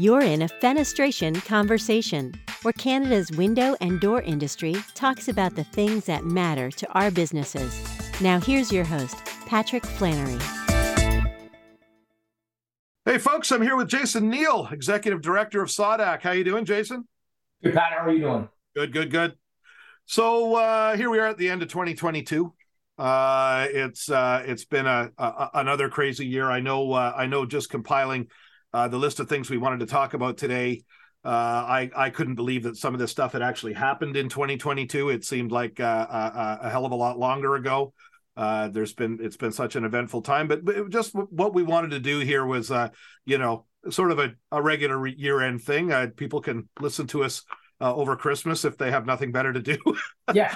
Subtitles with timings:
[0.00, 6.06] You're in a fenestration conversation where Canada's window and door industry talks about the things
[6.06, 7.78] that matter to our businesses.
[8.18, 10.38] Now here's your host, Patrick Flannery.
[13.04, 16.22] Hey folks, I'm here with Jason Neal, Executive Director of SAWDAC.
[16.22, 17.06] How you doing, Jason?
[17.62, 17.92] Good, Pat.
[17.92, 18.48] How are you doing?
[18.74, 19.34] Good, good, good.
[20.06, 22.50] So uh, here we are at the end of 2022.
[22.96, 26.50] Uh, it's uh, it's been a, a, another crazy year.
[26.50, 26.90] I know.
[26.90, 27.44] Uh, I know.
[27.44, 28.28] Just compiling
[28.72, 30.82] uh, the list of things we wanted to talk about today.
[31.24, 35.10] Uh, I I couldn't believe that some of this stuff had actually happened in 2022.
[35.10, 37.92] It seemed like uh, a, a, hell of a lot longer ago.
[38.36, 42.00] there's been it's been such an eventful time, but, but just what we wanted to
[42.00, 42.72] do here was,
[43.26, 45.92] you know, sort of a, a regular year end thing.
[46.16, 47.44] people can listen to us
[47.80, 49.78] uh, over Christmas if they have nothing better to do.
[50.34, 50.54] yeah,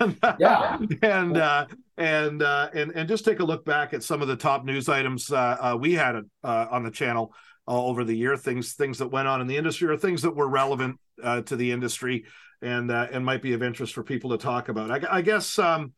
[0.00, 4.02] and, uh, yeah, and uh, and uh, and and just take a look back at
[4.02, 7.32] some of the top news items uh, uh, we had on the channel
[7.76, 8.36] over the year.
[8.36, 11.72] Things things that went on in the industry or things that were relevant to the
[11.72, 12.24] industry
[12.62, 14.90] and and might be of interest for people to talk about.
[14.90, 15.58] I, I guess.
[15.58, 15.92] Um,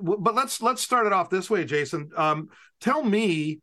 [0.00, 2.10] but let's let's start it off this way, Jason.
[2.16, 2.48] Um,
[2.80, 3.60] tell me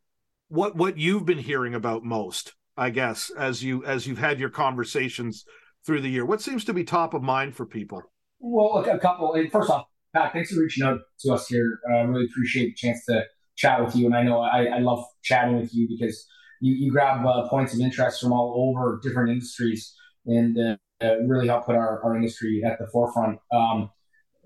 [0.50, 2.53] what what you've been hearing about most.
[2.76, 5.46] I guess as you as you've had your conversations
[5.86, 6.25] through the year?
[6.25, 8.02] What seems to be top of mind for people?
[8.40, 9.34] Well, a couple.
[9.34, 11.80] And First off, Pat, thanks for reaching out to us here.
[11.92, 13.23] I uh, really appreciate the chance to
[13.56, 14.06] chat with you.
[14.06, 16.25] And I know I, I love chatting with you because
[16.60, 21.18] you, you grab uh, points of interest from all over different industries and uh, uh
[21.26, 23.90] really help put our, our industry at the forefront um,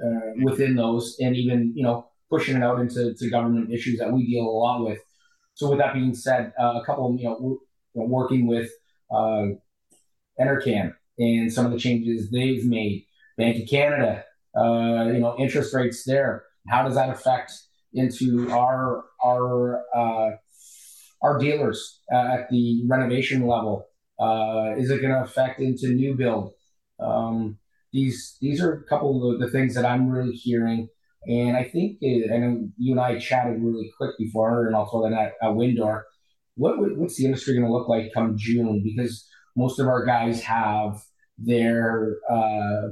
[0.04, 4.12] uh, within those and even, you know, pushing it out into to government issues that
[4.12, 5.00] we deal a lot with.
[5.56, 7.60] So with that being said, uh, a couple, you know,
[7.94, 8.72] working with
[9.12, 13.06] NRCan and some of the changes they've made.
[13.38, 14.24] Bank of Canada,
[14.56, 16.44] you know, interest rates there.
[16.68, 17.52] How does that affect
[17.94, 20.32] into our our uh,
[21.24, 23.88] our dealers uh, at the renovation level?
[24.20, 26.54] Uh, is it going to affect into new build?
[27.00, 27.58] Um,
[27.92, 30.90] these these are a couple of the, things that I'm really hearing,
[31.26, 34.90] and I think it, I know you and I chatted really quick before, and I'll
[34.90, 36.02] throw that at, at Windor.
[36.56, 38.84] What what's the industry going to look like come June?
[38.84, 41.02] Because most of our guys have
[41.38, 42.90] their uh,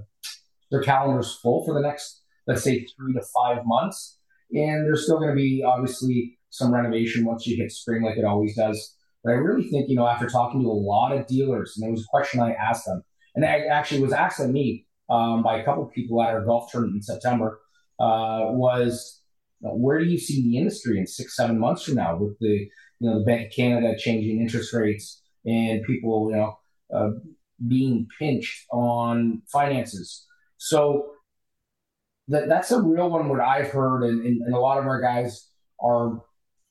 [0.69, 4.19] their calendars full for the next, let's say, three to five months,
[4.52, 8.25] and there's still going to be obviously some renovation once you hit spring, like it
[8.25, 8.95] always does.
[9.23, 11.91] But I really think, you know, after talking to a lot of dealers, and there
[11.91, 13.03] was a question I asked them,
[13.35, 16.45] and I actually was asked of me um, by a couple of people at our
[16.45, 17.59] golf tournament in September,
[18.00, 19.22] uh, was
[19.62, 22.68] where do you see the industry in six, seven months from now with the,
[23.00, 26.56] you know, the Bank of Canada changing interest rates and people, you know,
[26.94, 27.12] uh,
[27.68, 30.25] being pinched on finances.
[30.57, 31.12] So
[32.28, 33.29] that that's a real one.
[33.29, 35.47] What I've heard, and, and, and a lot of our guys
[35.79, 36.22] are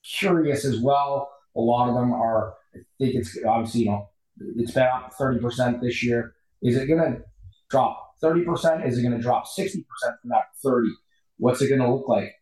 [0.04, 1.30] curious as well.
[1.56, 2.54] A lot of them are.
[2.74, 4.08] I think it's obviously you know
[4.56, 6.34] it's been up thirty percent this year.
[6.62, 7.22] Is it going to
[7.70, 8.84] drop thirty percent?
[8.84, 10.90] Is it going to drop sixty percent from that thirty?
[11.38, 12.34] What's it going to look like?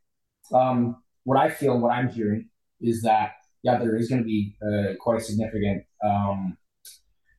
[0.53, 2.49] Um, what I feel, what I'm hearing,
[2.81, 3.33] is that
[3.63, 6.57] yeah, there is going to be uh, quite a significant um,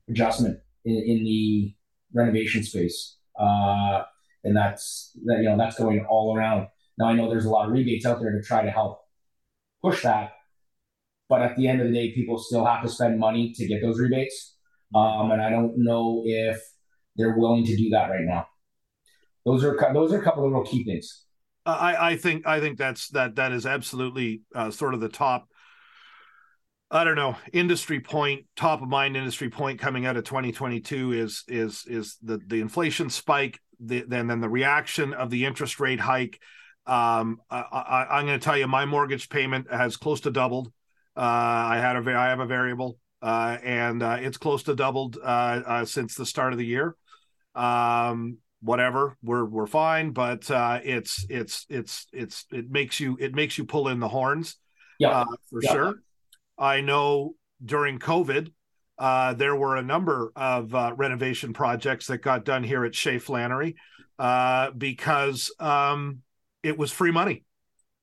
[0.10, 1.74] adjustment in, in the
[2.14, 3.18] renovation space.
[3.40, 4.04] Uh,
[4.44, 6.68] and that's that you know that's going all around.
[6.98, 9.02] Now I know there's a lot of rebates out there to try to help
[9.82, 10.32] push that,
[11.28, 13.82] but at the end of the day, people still have to spend money to get
[13.82, 14.56] those rebates,
[14.96, 16.62] um, and I don't know if
[17.16, 18.48] they're willing to do that right now.
[19.46, 21.26] Those are those are a couple of little key things.
[21.66, 25.48] I, I think I think that's that that is absolutely uh, sort of the top
[26.92, 31.44] I don't know industry point top of mind industry point coming out of 2022 is
[31.48, 36.00] is is the the inflation spike the, then then the reaction of the interest rate
[36.00, 36.40] hike
[36.90, 40.72] um, I, am going to tell you my mortgage payment has close to doubled.
[41.16, 45.18] Uh, I had a I have a variable uh, and uh, it's close to doubled
[45.22, 45.26] uh,
[45.66, 46.96] uh, since the start of the year.
[47.56, 53.34] Um, whatever we're we're fine but uh, it's it's it's it's it makes you it
[53.34, 54.56] makes you pull in the horns.
[55.00, 55.24] Yeah.
[55.50, 55.96] For sure.
[56.58, 58.52] I know during COVID,
[58.98, 63.20] uh, there were a number of uh, renovation projects that got done here at Chez
[63.20, 63.78] Flannery
[64.20, 66.20] uh, because um,
[66.64, 67.44] it was free money.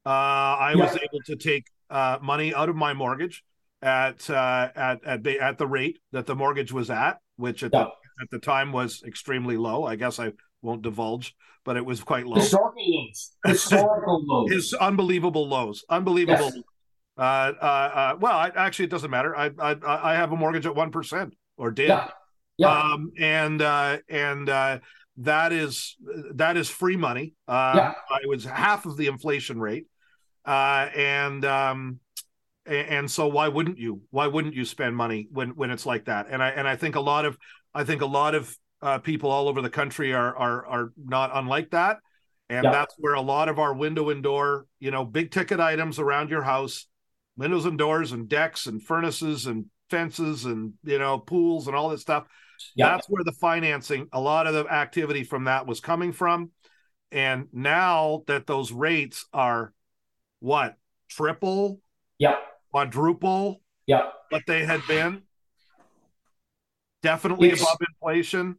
[0.04, 0.84] Uh, I yeah.
[0.84, 3.42] was able to take uh, money out of my mortgage
[3.82, 7.84] at uh, at at, at the rate that the mortgage was at, which at, yeah.
[7.84, 9.84] the, at the time was extremely low.
[9.84, 10.32] I guess I
[10.62, 12.36] won't divulge, but it was quite low.
[12.36, 13.32] Historical lows.
[13.44, 14.52] Historical lows.
[14.52, 15.84] His unbelievable lows.
[15.88, 16.52] Unbelievable.
[16.54, 16.62] Yes.
[17.18, 19.36] Uh, uh, uh, well, I, actually, it doesn't matter.
[19.36, 21.88] I, I I have a mortgage at one percent or did.
[21.88, 22.10] Yeah.
[22.58, 22.68] Yeah.
[22.68, 24.78] Um, and uh, and uh,
[25.18, 25.96] that is
[26.34, 27.34] that is free money.
[27.48, 28.18] Uh, yeah.
[28.22, 29.86] It was half of the inflation rate,
[30.44, 32.00] uh, and um,
[32.66, 34.02] and so why wouldn't you?
[34.10, 36.26] Why wouldn't you spend money when when it's like that?
[36.30, 37.38] And I and I think a lot of
[37.74, 41.30] I think a lot of uh, people all over the country are are are not
[41.32, 41.98] unlike that,
[42.48, 42.72] and yep.
[42.72, 46.30] that's where a lot of our window and door, you know, big ticket items around
[46.30, 46.86] your house,
[47.36, 51.88] windows and doors and decks and furnaces and fences and you know pools and all
[51.88, 52.26] this stuff.
[52.76, 56.50] That's where the financing, a lot of the activity from that was coming from,
[57.12, 59.72] and now that those rates are
[60.40, 60.76] what
[61.08, 61.80] triple,
[62.18, 62.36] yeah,
[62.70, 65.22] quadruple, yeah, what they had been,
[67.02, 68.56] definitely it's, above inflation.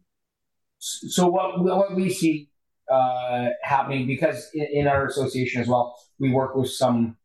[0.79, 2.49] So what what we see
[2.91, 7.17] uh, happening because in, in, our association as well, we work with some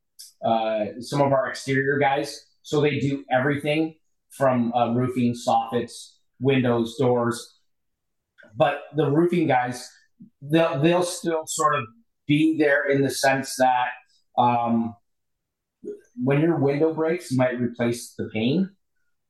[0.45, 2.47] uh, some of our exterior guys.
[2.63, 3.97] So they do everything
[4.31, 7.59] from uh, roofing, soffits, windows, doors.
[8.55, 9.89] But the roofing guys,
[10.43, 11.85] they'll they'll still sort of
[12.27, 13.89] be there in the sense that
[14.37, 14.95] um,
[16.23, 18.71] when your window breaks, you might replace the pane.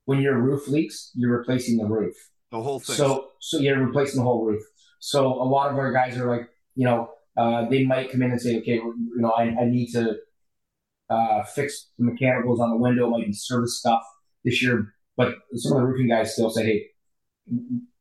[0.05, 2.15] When your roof leaks, you're replacing the roof.
[2.51, 2.97] The whole thing.
[2.97, 4.63] So so you're replacing the whole roof.
[4.99, 8.31] So a lot of our guys are like, you know, uh, they might come in
[8.31, 10.17] and say, okay, you know, I, I need to
[11.09, 14.03] uh, fix the mechanicals on the window, might be service stuff
[14.43, 14.93] this year.
[15.17, 16.85] But some of the roofing guys still say, hey,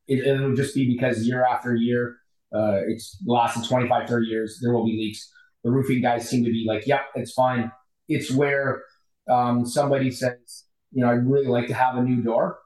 [0.07, 2.17] it, will just be because year after year,
[2.55, 5.31] uh, it's lasted 25, 30 years, there will be leaks.
[5.65, 7.71] The roofing guys seem to be like, yep, yeah, it's fine.
[8.09, 8.83] It's where
[9.31, 12.59] um, somebody says, you know, I'd really like to have a new door.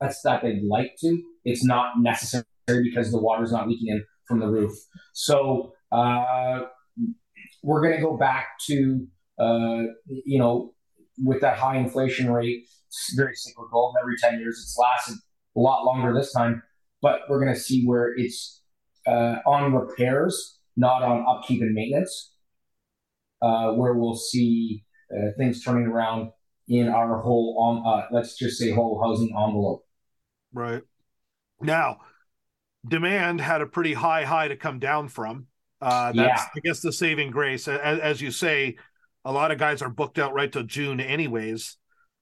[0.00, 1.22] That's that they'd like to.
[1.44, 4.72] It's not necessary because the water's not leaking in from the roof.
[5.12, 6.62] So uh,
[7.62, 9.06] we're going to go back to,
[9.38, 10.74] uh, you know,
[11.22, 13.94] with that high inflation rate, it's very cyclical.
[14.00, 15.18] Every 10 years, it's lasted
[15.56, 16.62] a lot longer this time,
[17.00, 18.62] but we're going to see where it's
[19.06, 22.32] uh, on repairs, not on upkeep and maintenance,
[23.42, 26.30] uh, where we'll see uh, things turning around
[26.68, 29.84] in our whole, um, uh, let's just say, whole housing envelope.
[30.52, 30.82] Right.
[31.60, 31.98] Now,
[32.86, 35.46] demand had a pretty high high to come down from.
[35.80, 36.46] Uh, that's, yeah.
[36.56, 37.68] I guess, the saving grace.
[37.68, 38.76] As, as, you say,
[39.24, 41.76] a lot of guys are booked out right till June, anyways,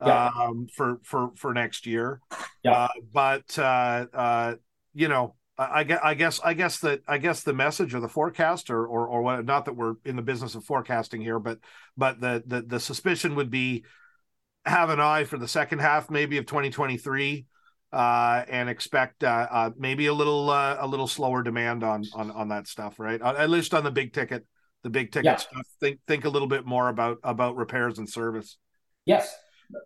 [0.06, 0.30] yeah.
[0.36, 2.20] um, for for for next year.
[2.62, 2.72] Yeah.
[2.72, 4.54] Uh, but uh, uh,
[4.94, 8.08] you know, I, guess I guess I guess that I guess the message or the
[8.08, 11.58] forecast or or or what not that we're in the business of forecasting here, but
[11.96, 13.84] but the the the suspicion would be
[14.64, 17.46] have an eye for the second half maybe of 2023
[17.92, 22.30] uh, and expect uh, uh, maybe a little uh, a little slower demand on on
[22.30, 23.20] on that stuff, right?
[23.20, 24.46] Uh, at least on the big ticket,
[24.82, 25.36] the big ticket yeah.
[25.36, 25.66] stuff.
[25.80, 28.56] Think think a little bit more about about repairs and service.
[29.04, 29.34] Yes,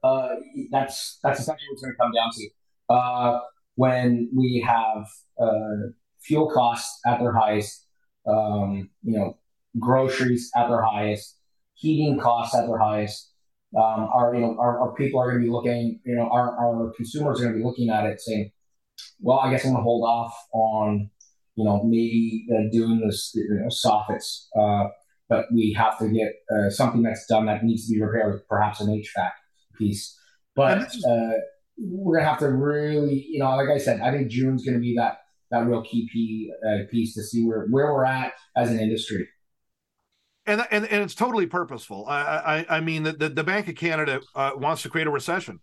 [0.03, 0.29] uh,
[0.71, 3.41] that's that's essentially what's going to come down to.
[3.75, 5.07] when we have
[6.23, 7.87] fuel costs at their highest,
[8.27, 9.39] um, you know,
[9.79, 11.37] groceries at their highest,
[11.75, 13.33] heating costs at their highest,
[13.77, 16.57] um, our you know our, our people are going to be looking you know our,
[16.59, 18.51] our consumers are going to be looking at it saying
[19.21, 21.11] well i guess i'm going to hold off on
[21.57, 24.89] you know maybe uh, doing this you know, soffits uh,
[25.29, 28.81] but we have to get uh, something that's done that needs to be repaired perhaps
[28.81, 29.33] an hvac
[29.77, 30.19] piece
[30.55, 31.33] but uh,
[31.79, 34.75] we're going to have to really you know like i said i think june's going
[34.75, 35.19] to be that
[35.51, 39.29] that real key uh, piece to see where where we're at as an industry
[40.47, 42.07] and and, and it's totally purposeful.
[42.07, 45.11] I I, I mean the, the, the Bank of Canada uh, wants to create a
[45.11, 45.61] recession.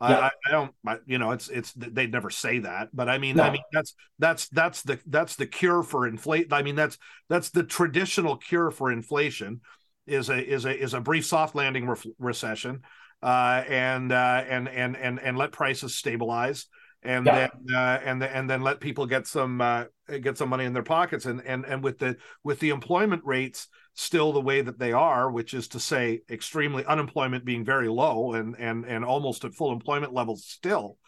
[0.00, 0.18] Yeah.
[0.18, 3.36] I, I, don't, I, you know, it's it's they'd never say that, but I mean,
[3.36, 3.44] no.
[3.44, 6.52] I mean that's that's that's the that's the cure for inflation.
[6.52, 9.60] I mean that's that's the traditional cure for inflation
[10.06, 12.82] is a is a is a brief soft landing re- recession,
[13.22, 16.66] uh, and uh, and and and and let prices stabilize,
[17.02, 17.48] and yeah.
[17.66, 19.84] then uh, and and then let people get some uh,
[20.20, 23.68] get some money in their pockets, and and and with the with the employment rates
[23.94, 28.32] still the way that they are, which is to say, extremely unemployment being very low
[28.32, 30.98] and and and almost at full employment levels still,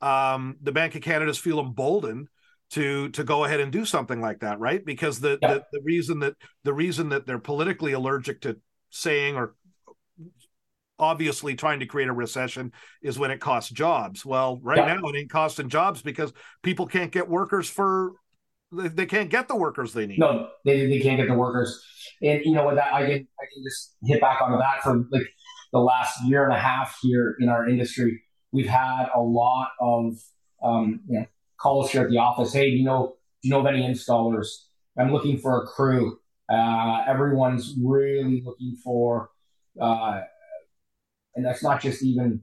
[0.00, 2.28] um, the Bank of Canada's feel emboldened
[2.70, 4.84] to to go ahead and do something like that, right?
[4.84, 5.54] Because the, yeah.
[5.54, 8.58] the the reason that the reason that they're politically allergic to
[8.90, 9.55] saying or
[10.98, 12.72] obviously trying to create a recession
[13.02, 14.24] is when it costs jobs.
[14.24, 14.94] Well, right yeah.
[14.94, 18.12] now it ain't costing jobs because people can't get workers for
[18.72, 20.18] they can't get the workers they need.
[20.18, 21.84] No, they, they can't get the workers.
[22.22, 25.04] And you know what that I can I can just hit back onto that for
[25.10, 25.28] like
[25.72, 28.22] the last year and a half here in our industry.
[28.52, 30.14] We've had a lot of
[30.62, 31.26] um, you know
[31.60, 32.52] calls here at the office.
[32.52, 34.48] Hey, do you know do you know of any installers?
[34.98, 36.18] I'm looking for a crew.
[36.48, 39.30] Uh, everyone's really looking for,
[39.80, 40.20] uh,
[41.36, 42.40] and that's not just even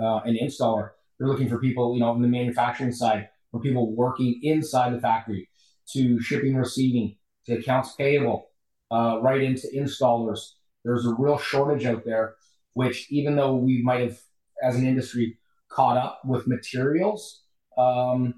[0.00, 0.90] uh, an installer.
[1.18, 5.00] They're looking for people, you know, on the manufacturing side for people working inside the
[5.00, 5.48] factory,
[5.92, 8.48] to shipping, receiving, to accounts payable,
[8.90, 10.52] uh, right into installers.
[10.84, 12.36] There's a real shortage out there,
[12.72, 14.18] which even though we might have,
[14.62, 15.38] as an industry,
[15.68, 17.42] caught up with materials,
[17.76, 18.34] um,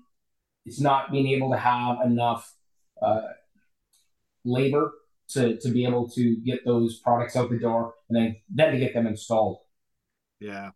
[0.66, 2.54] it's not being able to have enough
[3.00, 3.20] uh,
[4.44, 4.92] labor
[5.28, 8.78] to, to be able to get those products out the door and then then to
[8.78, 9.58] get them installed.
[10.44, 10.70] Yeah.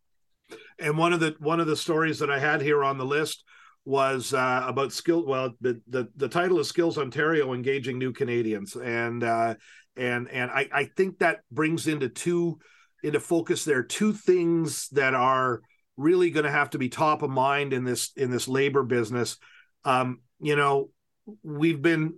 [0.78, 3.44] And one of the one of the stories that I had here on the list
[3.84, 5.26] was uh, about skill.
[5.26, 9.54] Well, the, the the title is Skills Ontario engaging new Canadians, and uh,
[9.96, 12.58] and and I, I think that brings into two
[13.02, 15.60] into focus there two things that are
[15.96, 19.36] really going to have to be top of mind in this in this labor business.
[19.84, 20.88] Um, you know,
[21.42, 22.14] we've been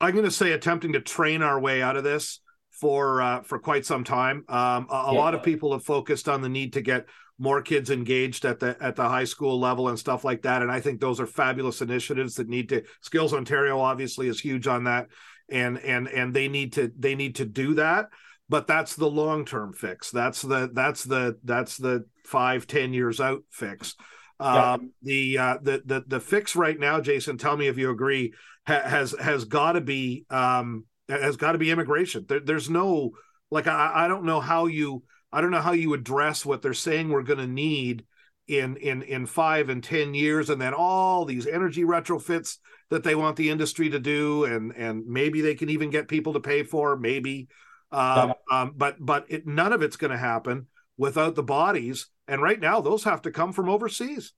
[0.00, 2.40] I'm going to say attempting to train our way out of this
[2.80, 4.44] for uh, for quite some time.
[4.48, 5.18] Um, a, a yeah.
[5.18, 7.06] lot of people have focused on the need to get
[7.38, 10.70] more kids engaged at the at the high school level and stuff like that, and
[10.70, 12.82] I think those are fabulous initiatives that need to.
[13.00, 15.08] Skills Ontario obviously is huge on that,
[15.50, 18.08] and and and they need to they need to do that.
[18.48, 20.10] But that's the long term fix.
[20.10, 23.94] That's the that's the that's the five ten years out fix.
[24.38, 27.38] Um, the uh, the the the fix right now, Jason.
[27.38, 28.32] Tell me if you agree.
[28.66, 32.24] Ha- has has got to be um, has got to be immigration.
[32.28, 33.12] There, there's no
[33.50, 35.02] like I, I don't know how you
[35.32, 38.04] I don't know how you address what they're saying we're going to need
[38.48, 42.58] in in in five and ten years, and then all these energy retrofits
[42.90, 46.32] that they want the industry to do, and and maybe they can even get people
[46.32, 47.48] to pay for, maybe.
[47.92, 52.08] Um, um, but but it, none of it's going to happen without the bodies.
[52.26, 54.32] And right now, those have to come from overseas.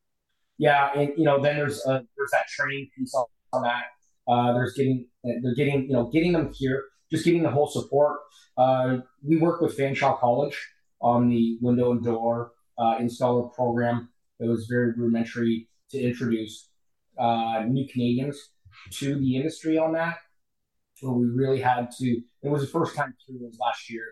[0.58, 3.84] Yeah, and you know, then there's a, there's that training piece on that.
[4.28, 8.20] Uh, there's getting they're getting you know getting them here, just getting the whole support.
[8.56, 10.56] Uh, we work with Fanshawe College
[11.00, 14.08] on the window and door uh, installer program.
[14.40, 16.68] It was very rudimentary to introduce
[17.18, 18.50] uh, new Canadians
[18.92, 20.18] to the industry on that.
[21.00, 22.06] Where we really had to.
[22.42, 24.04] It was the first time through was last year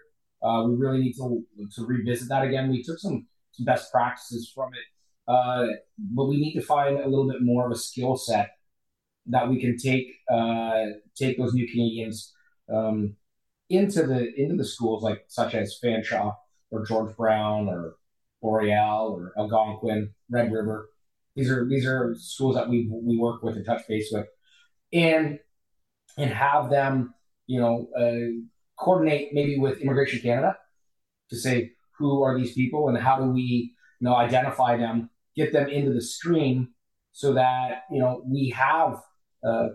[0.43, 2.71] uh, we really need to to revisit that again.
[2.71, 5.67] We took some some best practices from it, uh,
[5.99, 8.51] but we need to find a little bit more of a skill set
[9.27, 10.87] that we can take uh,
[11.17, 12.33] take those new Canadians
[12.73, 13.17] um,
[13.69, 16.35] into the into the schools like such as Fanshawe
[16.71, 17.97] or George Brown or
[18.43, 20.89] Boreal or Algonquin, Red River.
[21.37, 24.27] These are these are schools that we we work with and touch base with,
[24.93, 25.39] and
[26.19, 27.15] and have them
[27.47, 28.43] you know uh,
[28.77, 30.57] coordinate maybe with Immigration Canada
[31.31, 35.53] to say who are these people and how do we you know identify them, get
[35.53, 36.71] them into the stream
[37.13, 39.01] so that you know we have
[39.45, 39.69] uh,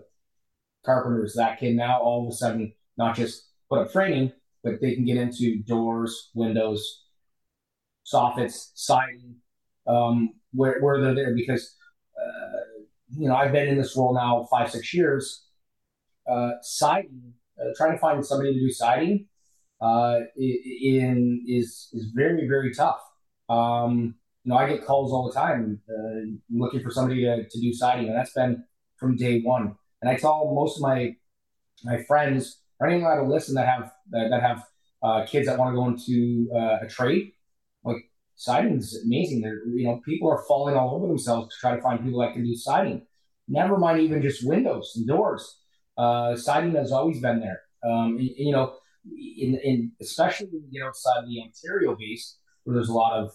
[0.84, 4.32] carpenters that can now all of a sudden not just put up framing,
[4.62, 7.04] but they can get into doors, windows,
[8.06, 9.36] soffits, siding,
[9.86, 11.74] um, where, where they're there because
[12.18, 12.82] uh,
[13.16, 15.44] you know I've been in this role now five six years.
[16.28, 19.26] Uh, siding uh, trying to find somebody to do siding
[19.80, 23.00] uh, in is is very very tough.
[23.48, 27.60] Um, you know, I get calls all the time uh, looking for somebody to, to
[27.60, 28.64] do siding, and that's been
[28.98, 29.74] from day one.
[30.02, 31.16] And I tell most of my
[31.84, 34.64] my friends, or anyone that listen that have that, that have
[35.02, 37.32] uh, kids that want to go into uh, a trade,
[37.84, 39.40] like siding is amazing.
[39.40, 42.32] There, you know, people are falling all over themselves to try to find people that
[42.32, 43.06] can do siding.
[43.48, 45.58] Never mind even just windows and doors.
[45.96, 47.60] Uh, siding has always been there.
[47.88, 48.74] Um, you know,
[49.04, 53.32] in, in especially when you get outside the Ontario base, where there's a lot of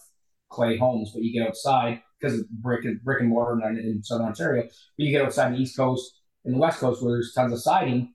[0.52, 4.02] clay homes, but you get outside because of brick and brick and mortar in, in
[4.02, 4.62] southern Ontario.
[4.62, 4.70] But
[5.04, 8.14] you get outside the East Coast and the West Coast, where there's tons of siding.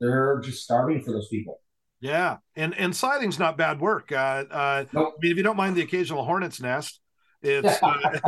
[0.00, 1.60] They're just starving for those people.
[2.00, 4.12] Yeah, and and siding's not bad work.
[4.12, 5.14] Uh, uh, nope.
[5.16, 7.00] I mean, if you don't mind the occasional hornet's nest,
[7.42, 7.78] it's.
[7.82, 8.18] Uh...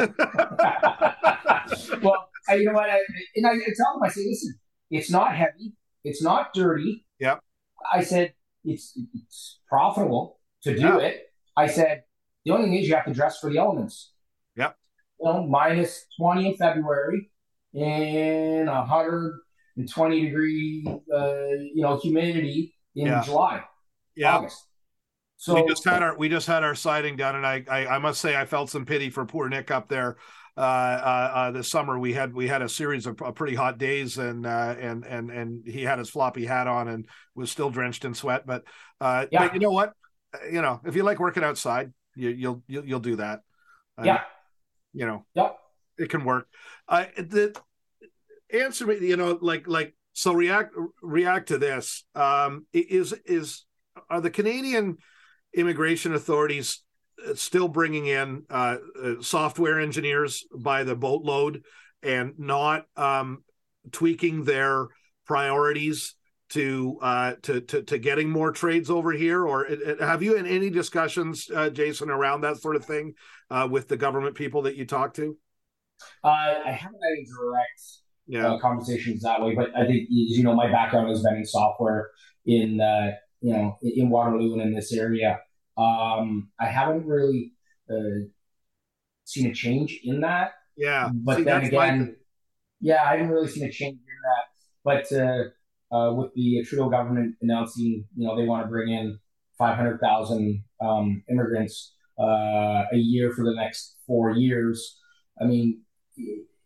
[2.02, 2.90] well, you know what?
[2.90, 2.98] I,
[3.36, 4.54] and I, I tell them, I say, listen,
[4.90, 5.72] it's not heavy.
[6.04, 7.04] It's not dirty.
[7.20, 7.40] Yep.
[7.92, 11.22] I said it's it's profitable to do it.
[11.56, 12.02] I said
[12.44, 14.12] the only thing is you have to dress for the elements.
[14.56, 14.76] Yep.
[15.20, 17.30] You know, minus twenty in February
[17.74, 19.40] and hundred
[19.76, 23.22] and twenty degree, uh, you know, humidity in yeah.
[23.22, 23.62] July,
[24.16, 24.36] yeah.
[24.36, 24.66] August.
[25.36, 27.98] So we just had our we just had our siding done, and I, I I
[27.98, 30.18] must say I felt some pity for poor Nick up there
[30.56, 34.18] uh, uh, uh, this summer we had we had a series of pretty hot days
[34.18, 38.04] and uh, and and and he had his floppy hat on and was still drenched
[38.04, 38.64] in sweat but
[39.00, 39.46] uh, yeah.
[39.46, 39.92] but you know what
[40.52, 43.40] you know if you like working outside you, you'll you'll you'll do that.
[44.02, 44.22] Yeah.
[44.94, 45.58] you know yep
[45.98, 46.48] it can work.
[46.88, 47.54] Uh, the
[48.52, 52.04] answer me you know like like so react react to this.
[52.14, 53.64] Um is is
[54.08, 54.98] are the canadian
[55.54, 56.82] immigration authorities
[57.34, 61.62] still bringing in uh, uh, software engineers by the boatload
[62.02, 63.42] and not um,
[63.92, 64.88] tweaking their
[65.26, 66.14] priorities
[66.50, 69.68] to uh, to, to to getting more trades over here, or
[70.00, 73.14] have you in any discussions, uh, Jason, around that sort of thing
[73.50, 75.36] uh, with the government people that you talk to?
[76.24, 77.82] Uh, I haven't had any direct
[78.26, 78.52] yeah.
[78.52, 81.44] Uh, conversations that way, but I think as you know, my background has been in
[81.44, 82.10] software
[82.46, 85.38] in uh, you know in Waterloo and in this area.
[85.78, 87.52] Um, I haven't really
[89.24, 90.52] seen a change in that.
[90.76, 92.16] Yeah, but See, then again,
[92.80, 94.46] yeah, I haven't really seen a change in that.
[94.82, 95.52] But
[95.92, 99.18] uh, with the Trudeau government announcing, you know, they want to bring in
[99.58, 104.98] 500,000 um, immigrants uh, a year for the next four years.
[105.40, 105.80] I mean,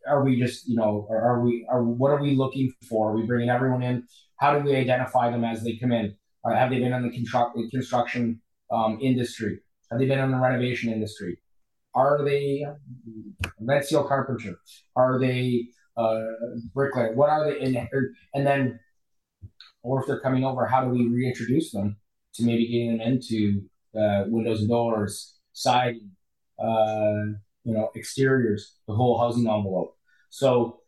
[0.07, 3.11] are we just, you know, are, we, are what are we looking for?
[3.11, 4.03] Are we bringing everyone in?
[4.37, 6.15] How do we identify them as they come in?
[6.43, 8.41] Or have they been in the construct, construction
[8.71, 9.59] um, industry?
[9.91, 11.39] Have they been in the renovation industry?
[11.95, 12.65] Are they
[13.59, 14.55] red seal carpenter?
[14.95, 15.67] Are they
[15.97, 16.21] uh,
[16.73, 17.15] bricklayer?
[17.15, 17.59] What are they?
[17.59, 17.77] And,
[18.33, 18.79] and then
[19.85, 21.97] or if they're coming over, how do we reintroduce them
[22.33, 23.61] to maybe getting them into
[23.97, 26.09] uh, windows and doors, siding,
[26.59, 29.95] uh, you know, exteriors, the whole housing envelope.
[30.29, 30.79] So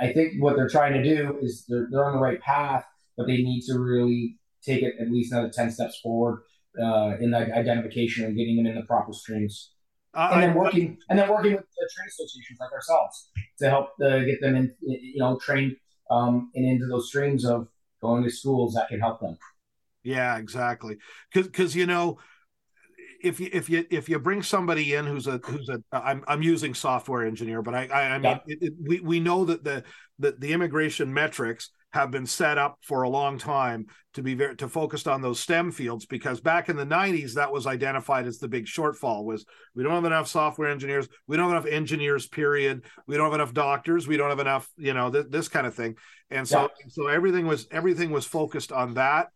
[0.00, 2.84] I think what they're trying to do is they're, they're on the right path,
[3.16, 6.42] but they need to really take it at least another 10 steps forward
[6.80, 9.72] uh, in identification and getting them in the proper streams.
[10.12, 13.30] Uh, and then working I, and then working with the trade associations like ourselves
[13.60, 15.76] to help uh, get them in, you know, trained
[16.10, 17.68] um, and into those streams of
[18.00, 19.36] going to schools that can help them.
[20.02, 20.96] Yeah, exactly.
[21.32, 22.18] Because because you know,
[23.22, 26.42] if you if you if you bring somebody in who's a who's a I'm I'm
[26.42, 28.38] using software engineer, but I I, I mean yeah.
[28.46, 29.84] it, it, we we know that the
[30.18, 34.56] the the immigration metrics have been set up for a long time to be very
[34.56, 38.38] to focused on those STEM fields because back in the 90s that was identified as
[38.38, 39.44] the big shortfall was
[39.74, 42.84] we don't have enough software engineers we don't have enough engineers period.
[43.06, 45.74] We don't have enough doctors we don't have enough you know th- this kind of
[45.74, 45.96] thing.
[46.30, 46.86] And so yeah.
[46.88, 49.28] so everything was everything was focused on that.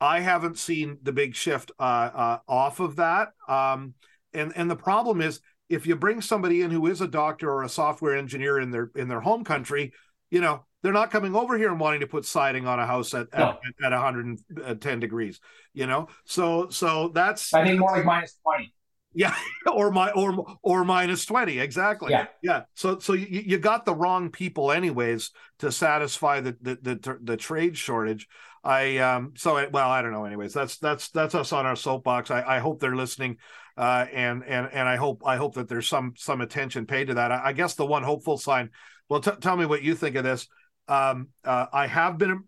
[0.00, 3.30] I haven't seen the big shift uh, uh, off of that.
[3.48, 3.94] Um,
[4.32, 7.62] and and the problem is if you bring somebody in who is a doctor or
[7.62, 9.92] a software engineer in their in their home country
[10.30, 13.14] you know they're not coming over here and wanting to put siding on a house
[13.14, 13.58] at no.
[13.82, 15.40] at, at 110 degrees
[15.74, 16.08] you know?
[16.24, 18.72] So so that's i think more like minus 20
[19.14, 19.34] yeah
[19.72, 22.10] or my or or minus 20 exactly.
[22.10, 22.26] Yeah.
[22.42, 27.18] Yeah so so you, you got the wrong people anyways to satisfy the the the,
[27.22, 28.26] the trade shortage.
[28.64, 30.52] I um so well i don't know anyways.
[30.52, 32.30] That's that's that's us on our soapbox.
[32.30, 33.38] I i hope they're listening
[33.76, 37.14] uh and and and i hope i hope that there's some some attention paid to
[37.14, 37.30] that.
[37.30, 38.70] I, I guess the one hopeful sign
[39.08, 40.48] well t- tell me what you think of this
[40.88, 42.44] um, uh, I have been.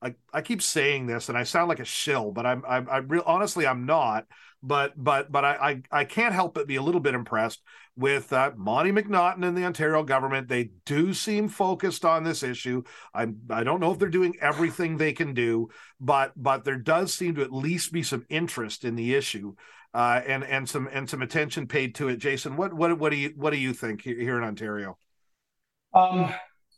[0.00, 2.98] I, I keep saying this, and I sound like a shill, but I'm I'm I
[2.98, 4.26] real honestly I'm not.
[4.64, 7.62] But but but I, I I can't help but be a little bit impressed
[7.96, 10.48] with uh, Monte McNaughton and the Ontario government.
[10.48, 12.82] They do seem focused on this issue.
[13.12, 15.68] I'm I don't know if they're doing everything they can do,
[16.00, 19.54] but but there does seem to at least be some interest in the issue.
[19.94, 22.16] Uh, and and some and some attention paid to it.
[22.16, 24.96] Jason, what what what do you what do you think here in Ontario?
[25.92, 26.32] Um,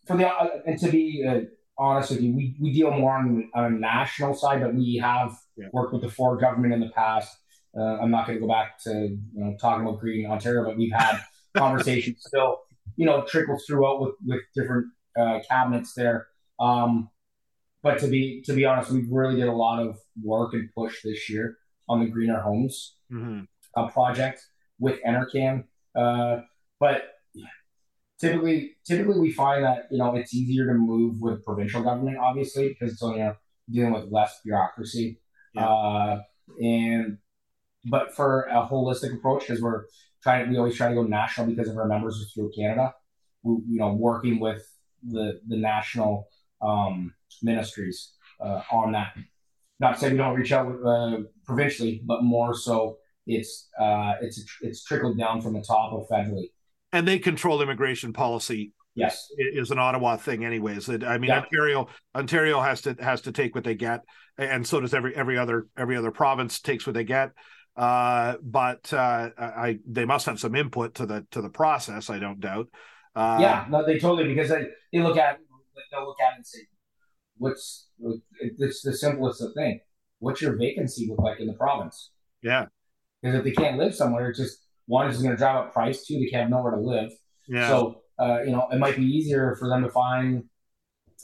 [0.07, 1.40] for the uh, and to be uh,
[1.79, 5.37] honest with you, we, we deal more on, on a national side, but we have
[5.57, 5.67] yeah.
[5.73, 7.37] worked with the Ford government in the past.
[7.77, 10.77] Uh, I'm not going to go back to you know talking about Green Ontario, but
[10.77, 11.21] we've had
[11.57, 12.59] conversations still,
[12.97, 14.87] you know, trickles throughout with with different
[15.19, 16.29] uh, cabinets there.
[16.61, 17.11] Um,
[17.83, 21.03] but to be to be honest, we really did a lot of work and push
[21.03, 21.57] this year
[21.88, 23.40] on the greener homes mm-hmm.
[23.77, 24.40] uh, project
[24.79, 25.64] with NRCan.
[25.95, 26.40] Uh,
[26.81, 27.03] but
[28.20, 32.68] typically typically we find that you know it's easier to move with provincial government obviously
[32.68, 33.37] because it's only you know,
[33.70, 35.20] dealing with less bureaucracy.
[35.55, 35.68] Yeah.
[35.68, 36.20] uh,
[36.61, 37.18] and
[37.87, 39.85] but for a holistic approach because we're
[40.22, 42.94] trying we always try to go national because of our members through canada.
[43.42, 44.66] We, you know working with
[45.03, 46.29] the the national
[46.62, 49.16] um, ministries uh, on that.
[49.81, 54.85] Not saying we don't reach out uh, provincially but more so it's uh, it's it's
[54.85, 56.50] trickled down from the top of federally
[56.94, 59.28] and they control immigration policy yes.
[59.37, 60.88] is an ottawa thing anyways.
[60.88, 61.40] I mean yeah.
[61.40, 64.00] ontario ontario has to has to take what they get
[64.38, 67.33] and so does every every other every other province takes what they get.
[67.76, 72.18] Uh, but uh, i they must have some input to the to the process i
[72.18, 72.68] don't doubt.
[73.16, 75.38] Uh, yeah no they totally because they, they look at
[75.90, 76.61] they'll look at it and say
[77.37, 77.88] what's
[78.40, 79.80] it's the simplest of thing.
[80.20, 82.11] What's your vacancy look like in the province?
[82.42, 82.66] Yeah.
[83.20, 86.05] Because if they can't live somewhere it's just one is going to drive up price.
[86.05, 87.11] Two, they have nowhere to live.
[87.49, 87.68] Yeah.
[87.68, 90.44] So uh, you know, it might be easier for them to find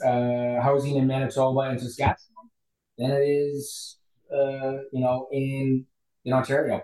[0.05, 2.51] uh, housing in Manitoba and Saskatchewan
[2.99, 3.99] than it is,
[4.33, 5.87] uh, you know, in
[6.25, 6.83] in Ontario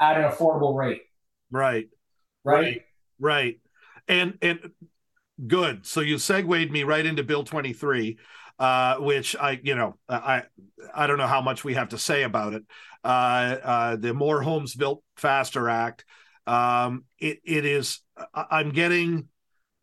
[0.00, 1.02] at an affordable rate.
[1.50, 1.88] Right.
[2.42, 2.64] Right.
[2.64, 2.82] Right.
[3.18, 3.60] right.
[4.08, 4.72] And and
[5.46, 5.86] good.
[5.86, 8.18] So you segued me right into Bill 23.
[8.58, 10.44] Uh, which I, you know, I
[10.94, 12.64] I don't know how much we have to say about it.
[13.02, 16.04] Uh, uh, the More Homes Built Faster Act.
[16.46, 18.00] Um, it it is.
[18.34, 19.28] I'm getting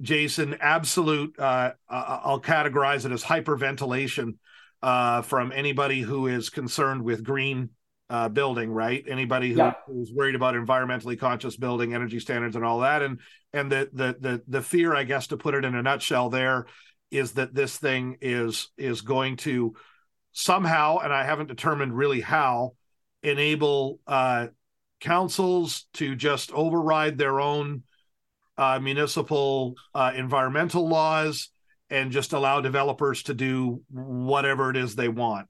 [0.02, 1.38] Jason absolute.
[1.38, 4.36] Uh, I'll categorize it as hyperventilation
[4.82, 7.70] uh, from anybody who is concerned with green
[8.10, 9.04] uh, building, right?
[9.08, 9.74] Anybody who, yeah.
[9.88, 13.20] who's worried about environmentally conscious building, energy standards, and all that, and
[13.54, 16.66] and the the the the fear, I guess, to put it in a nutshell, there
[17.12, 19.76] is that this thing is is going to
[20.32, 22.72] somehow, and I haven't determined really how,
[23.22, 24.48] enable uh,
[25.00, 27.84] councils to just override their own
[28.58, 31.50] uh, municipal uh, environmental laws
[31.90, 35.48] and just allow developers to do whatever it is they want.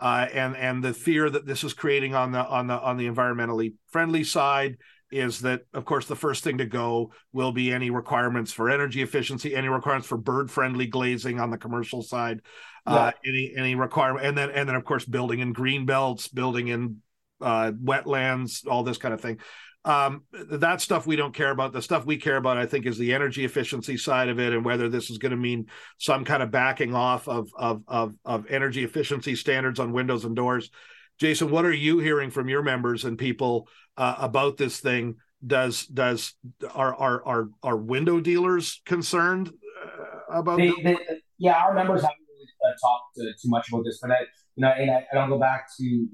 [0.00, 3.08] Uh, and and the fear that this is creating on the on the on the
[3.08, 4.76] environmentally friendly side
[5.14, 9.02] is that of course the first thing to go will be any requirements for energy
[9.02, 12.40] efficiency any requirements for bird friendly glazing on the commercial side
[12.86, 12.94] yeah.
[12.94, 16.68] uh, any any requirement and then and then of course building in green belts building
[16.68, 16.96] in
[17.40, 19.38] uh, wetlands all this kind of thing
[19.86, 21.72] um, that stuff we don't care about.
[21.72, 24.64] The stuff we care about, I think, is the energy efficiency side of it, and
[24.64, 25.66] whether this is going to mean
[25.98, 30.34] some kind of backing off of of of, of energy efficiency standards on windows and
[30.34, 30.70] doors.
[31.18, 35.16] Jason, what are you hearing from your members and people uh, about this thing?
[35.46, 36.34] Does does
[36.74, 40.58] are are are, are window dealers concerned uh, about?
[40.58, 40.98] They, they,
[41.38, 44.20] yeah, our members haven't really uh, talked uh, too much about this, but I,
[44.56, 46.08] you know, and I, and I'll go back to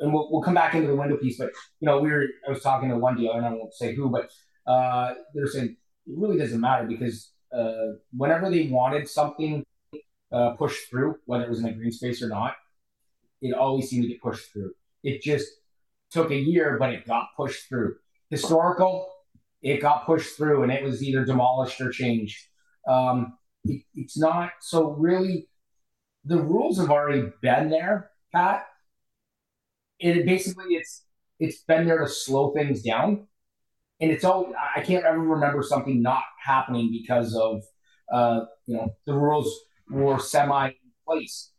[0.00, 1.50] and we'll, we'll come back into the window piece, but
[1.80, 4.08] you know, we were I was talking to one dealer, and I won't say who,
[4.08, 4.30] but
[4.70, 5.76] uh, they're saying
[6.06, 9.64] it really doesn't matter because uh, whenever they wanted something
[10.32, 12.54] uh, pushed through, whether it was in a green space or not,
[13.40, 14.72] it always seemed to get pushed through.
[15.02, 15.48] It just
[16.10, 17.96] took a year, but it got pushed through.
[18.28, 19.08] Historical,
[19.62, 22.38] it got pushed through, and it was either demolished or changed.
[22.88, 25.48] Um, it, it's not so really.
[26.24, 28.66] The rules have already been there, Pat
[30.00, 31.04] it basically it's
[31.38, 33.26] it's been there to slow things down,
[34.00, 37.62] and it's all I can't ever remember something not happening because of
[38.12, 39.54] uh, you know the rules
[39.88, 40.74] were semi in
[41.06, 41.52] place.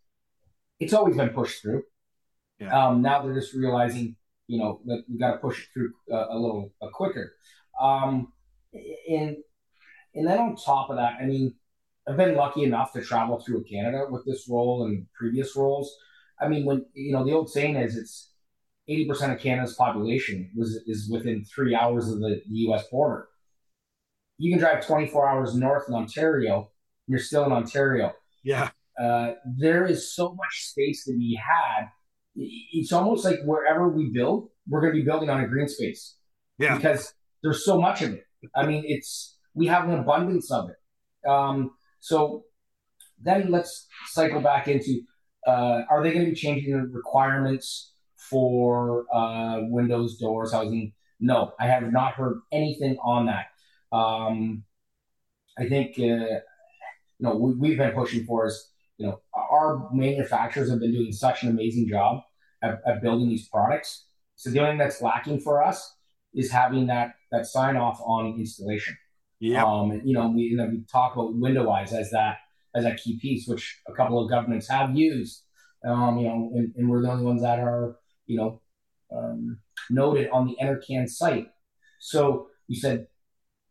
[0.82, 1.84] It's always been pushed through.
[2.60, 2.88] Yeah.
[2.88, 4.16] Um, now they're just realizing
[4.48, 7.36] you know that we got to push it through uh, a little uh, quicker.
[7.80, 8.34] Um,
[8.74, 9.38] and
[10.14, 11.54] and then on top of that, I mean,
[12.08, 15.96] I've been lucky enough to travel through Canada with this role and previous roles.
[16.40, 18.32] I mean, when you know the old saying is, it's
[18.90, 22.88] 80% of Canada's population was is within three hours of the, the U.S.
[22.92, 23.28] border.
[24.38, 28.14] You can drive 24 hours north in Ontario, and you're still in Ontario.
[28.44, 28.72] Yeah.
[29.02, 31.88] Uh, there is so much space to be had.
[32.36, 36.16] It's almost like wherever we build, we're going to be building on a green space.
[36.58, 36.76] Yeah.
[36.76, 38.26] Because there's so much of it.
[38.56, 41.30] I mean, it's we have an abundance of it.
[41.30, 42.44] Um, so
[43.22, 45.02] then let's cycle back into:
[45.48, 47.92] uh, Are they going to be changing the requirements?
[48.32, 50.94] for uh, windows, doors, housing.
[51.20, 53.48] No, I have not heard anything on that.
[53.96, 54.64] Um,
[55.60, 56.42] I think uh, you
[57.20, 58.71] know we, have been pushing for is
[59.02, 62.22] you know our manufacturers have been doing such an amazing job
[62.62, 64.06] at, at building these products.
[64.36, 65.96] So the only thing that's lacking for us
[66.34, 68.96] is having that that sign off on installation.
[69.40, 69.66] Yeah.
[69.66, 72.38] Um, you know, we you know, we talk about WindowWise as that
[72.76, 75.44] as that key piece, which a couple of governments have used.
[75.84, 77.96] Um, you know, and, and we're the only ones that are
[78.28, 78.62] you know,
[79.14, 79.60] um,
[79.90, 81.48] noted on the NRCan site.
[82.00, 83.08] So you said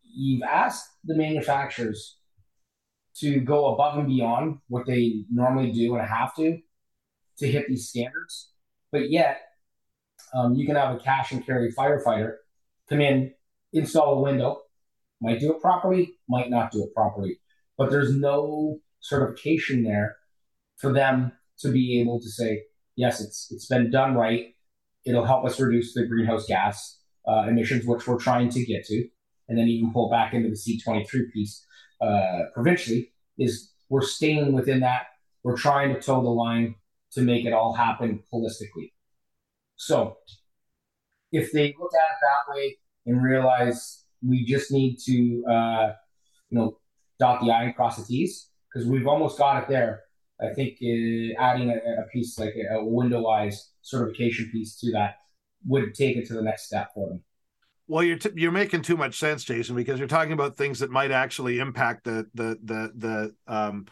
[0.03, 2.19] you've asked the manufacturers
[3.21, 6.59] to go above and beyond what they normally do and have to
[7.39, 8.53] to hit these standards,
[8.93, 9.41] but yet
[10.35, 12.35] um, you can have a cash and carry firefighter
[12.91, 13.33] come in,
[13.73, 14.63] install a window,
[15.21, 17.39] might do it properly, might not do it properly,
[17.79, 20.17] but there's no certification there
[20.77, 22.65] for them to be able to say,
[22.97, 24.55] yes, it's it's been done right.
[25.05, 29.09] It'll help us reduce the greenhouse gas uh, emissions, which we're trying to get to,
[29.51, 31.67] and then even pull back into the C23 piece
[32.01, 33.13] uh, provincially.
[33.37, 35.09] Is we're staying within that.
[35.43, 36.77] We're trying to toe the line
[37.13, 38.93] to make it all happen holistically.
[39.77, 40.17] So,
[41.33, 45.93] if they look at it that way and realize we just need to, uh,
[46.49, 46.79] you know,
[47.19, 50.05] dot the i and cross the t's because we've almost got it there
[50.41, 55.17] I think uh, adding a, a, piece like a, a WindowWise certification piece to that
[55.67, 57.23] would take it to the next step for them.
[57.91, 60.93] Well, you're t- you're making too much sense, Jason, because you're talking about things that
[60.93, 63.87] might actually impact the the the the um,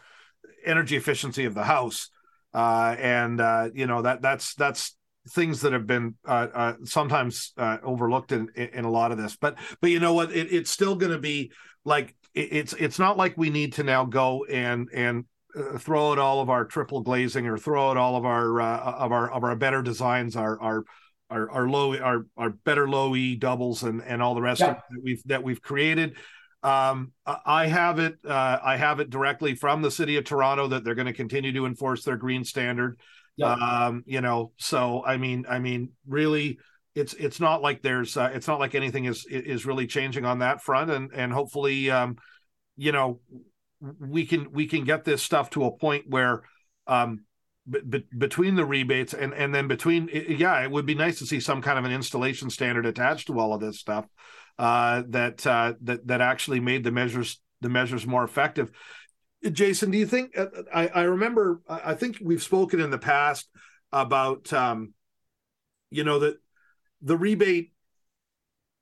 [0.64, 2.08] energy efficiency of the house,
[2.54, 4.96] uh, and uh, you know that that's that's
[5.30, 9.36] things that have been uh, uh, sometimes uh, overlooked in, in a lot of this.
[9.36, 10.30] But but you know what?
[10.30, 11.50] It, it's still going to be
[11.84, 15.24] like it, it's it's not like we need to now go and and
[15.58, 19.10] uh, throw out all of our triple glazing or throw out all of our of
[19.10, 20.84] our of our better designs, our our
[21.30, 24.70] our, our low our our better low E doubles and and all the rest yeah.
[24.70, 26.16] of that we've that we've created.
[26.62, 28.18] Um, I have it.
[28.24, 31.52] Uh, I have it directly from the city of Toronto that they're going to continue
[31.52, 32.98] to enforce their green standard.
[33.36, 33.52] Yeah.
[33.52, 36.58] Um, you know, so I mean, I mean, really,
[36.96, 40.40] it's it's not like there's uh, it's not like anything is is really changing on
[40.40, 42.16] that front, and and hopefully, um,
[42.76, 43.20] you know,
[43.80, 46.42] we can we can get this stuff to a point where
[46.88, 47.24] um,
[48.16, 51.60] between the rebates and and then between yeah it would be nice to see some
[51.60, 54.06] kind of an installation standard attached to all of this stuff
[54.58, 58.70] uh, that uh, that that actually made the measures the measures more effective
[59.52, 63.48] jason do you think uh, i i remember i think we've spoken in the past
[63.92, 64.94] about um,
[65.90, 66.36] you know that
[67.02, 67.72] the rebate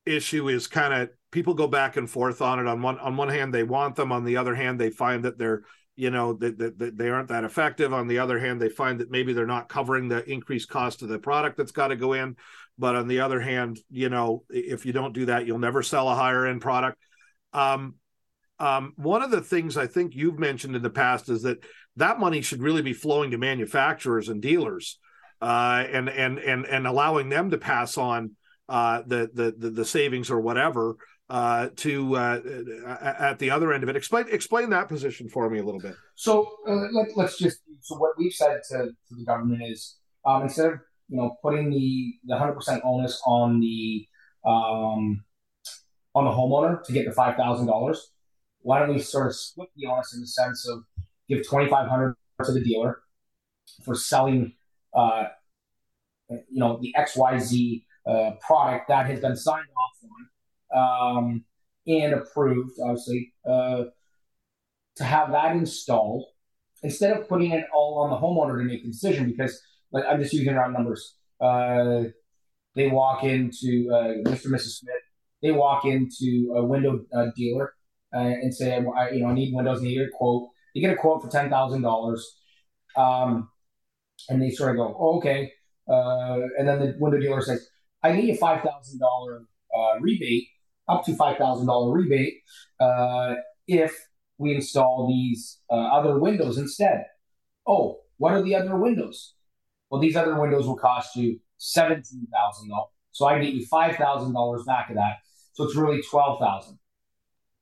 [0.07, 2.66] issue is kind of people go back and forth on it.
[2.66, 4.12] On one on one hand, they want them.
[4.12, 5.64] On the other hand, they find that they're
[5.96, 7.92] you know that, that, that they aren't that effective.
[7.92, 11.09] On the other hand, they find that maybe they're not covering the increased cost of
[11.09, 12.37] the product that's got to go in.
[12.78, 16.09] But on the other hand, you know, if you don't do that, you'll never sell
[16.09, 16.98] a higher end product.
[17.54, 17.94] Um,
[18.59, 21.64] um, one of the things I think you've mentioned in the past is that
[21.96, 24.98] that money should really be flowing to manufacturers and dealers,
[25.40, 28.32] uh, and and and and allowing them to pass on
[28.68, 30.96] uh, the, the the savings or whatever
[31.28, 32.40] uh, to uh,
[33.20, 33.96] at the other end of it.
[33.96, 35.94] Explain explain that position for me a little bit.
[36.14, 40.42] So uh, let, us just so what we've said to, to the government is um,
[40.42, 44.06] instead of you know putting the the hundred percent onus on the
[44.44, 45.24] um,
[46.14, 48.12] on the homeowner to get the five thousand dollars,
[48.60, 50.84] why don't we sort of split the onus in the sense of
[51.28, 53.00] give twenty five hundred to the dealer
[53.84, 54.54] for selling,
[54.94, 55.24] uh,
[56.28, 60.28] you know, the X Y Z uh, product that has been signed off on
[60.74, 61.44] um,
[61.87, 63.85] and approved, obviously, uh,
[64.96, 66.24] to have that installed
[66.83, 69.31] instead of putting it all on the homeowner to make the decision.
[69.31, 69.61] Because,
[69.92, 71.14] like, I'm just using round numbers.
[71.40, 72.05] Uh,
[72.74, 74.46] they walk into uh, Mr.
[74.46, 74.79] and Mrs.
[74.79, 74.94] Smith.
[75.42, 77.74] They walk into a window uh, dealer
[78.14, 79.79] uh, and say, I, you know, I need windows.
[79.79, 80.48] And they a quote.
[80.74, 82.37] They get a quote for ten thousand um, dollars,
[84.29, 85.52] and they sort of go, oh, okay.
[85.88, 87.68] Uh, and then the window dealer says,
[88.02, 90.48] I need a five thousand uh, rebate
[90.88, 92.35] up to $5,000 rebate
[92.81, 93.35] uh,
[93.66, 93.92] if
[94.38, 97.05] we install these uh, other windows instead.
[97.66, 99.35] Oh, what are the other windows?
[99.90, 102.03] Well, these other windows will cost you $17,000.
[103.12, 105.16] So I get you $5,000 back of that.
[105.55, 106.79] So it's really 12000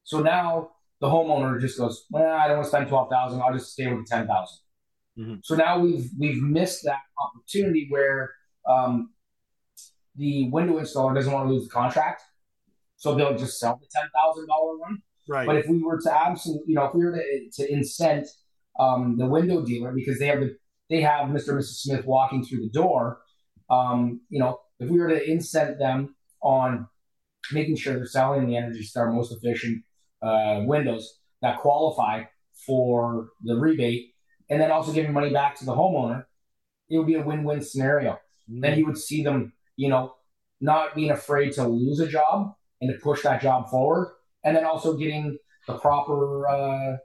[0.02, 3.72] So now the homeowner just goes, well, I don't want to spend 12000 I'll just
[3.72, 4.58] stay with the 10000
[5.18, 5.34] mm-hmm.
[5.42, 8.32] So now we've we've missed that opportunity where
[8.68, 9.10] um,
[10.16, 12.22] the window installer doesn't want to lose the contract
[13.04, 15.02] so they'll just sell the ten thousand dollar one.
[15.28, 15.46] Right.
[15.46, 18.26] But if we were to absolutely, you know, if we were to, to incent
[18.80, 20.56] um, the window dealer because they have the
[20.88, 21.50] they have Mr.
[21.50, 21.82] and Mrs.
[21.82, 23.20] Smith walking through the door,
[23.70, 26.88] um, you know, if we were to incent them on
[27.52, 29.82] making sure they're selling the Energy Star most efficient
[30.22, 32.22] uh, windows that qualify
[32.66, 34.14] for the rebate,
[34.48, 36.24] and then also giving money back to the homeowner,
[36.88, 38.12] it would be a win-win scenario.
[38.12, 38.60] Mm-hmm.
[38.60, 40.14] Then you would see them, you know,
[40.62, 44.64] not being afraid to lose a job and to push that job forward, and then
[44.64, 46.96] also getting the proper uh,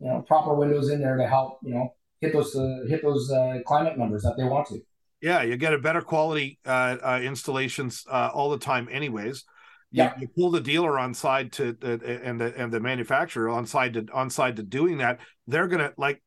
[0.00, 3.30] you know proper windows in there to help you know hit those uh, hit those
[3.30, 4.80] uh, climate numbers that they want to.
[5.20, 9.44] Yeah, you get a better quality uh, uh, installations uh, all the time, anyways.
[9.90, 10.12] You, yeah.
[10.18, 14.06] you pull the dealer on side to and the and the manufacturer on side to
[14.12, 15.20] on side to doing that.
[15.46, 16.22] They're gonna like,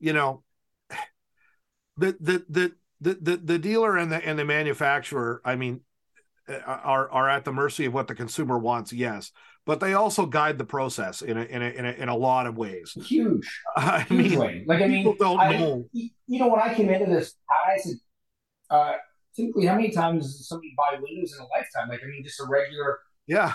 [0.00, 0.42] you know,
[1.96, 5.40] the the the the the, the dealer and the and the manufacturer.
[5.44, 5.85] I mean, uh,
[6.48, 9.32] are are at the mercy of what the consumer wants yes.
[9.64, 12.46] But they also guide the process in a in a in a, in a lot
[12.46, 12.96] of ways.
[13.04, 13.62] Huge.
[13.76, 14.64] I huge mean way.
[14.66, 15.88] like i mean don't I, know.
[15.92, 17.94] you know when i came into this i said
[18.70, 18.92] uh
[19.34, 21.88] typically how many times does somebody buy windows in a lifetime?
[21.88, 23.54] Like i mean just a regular yeah.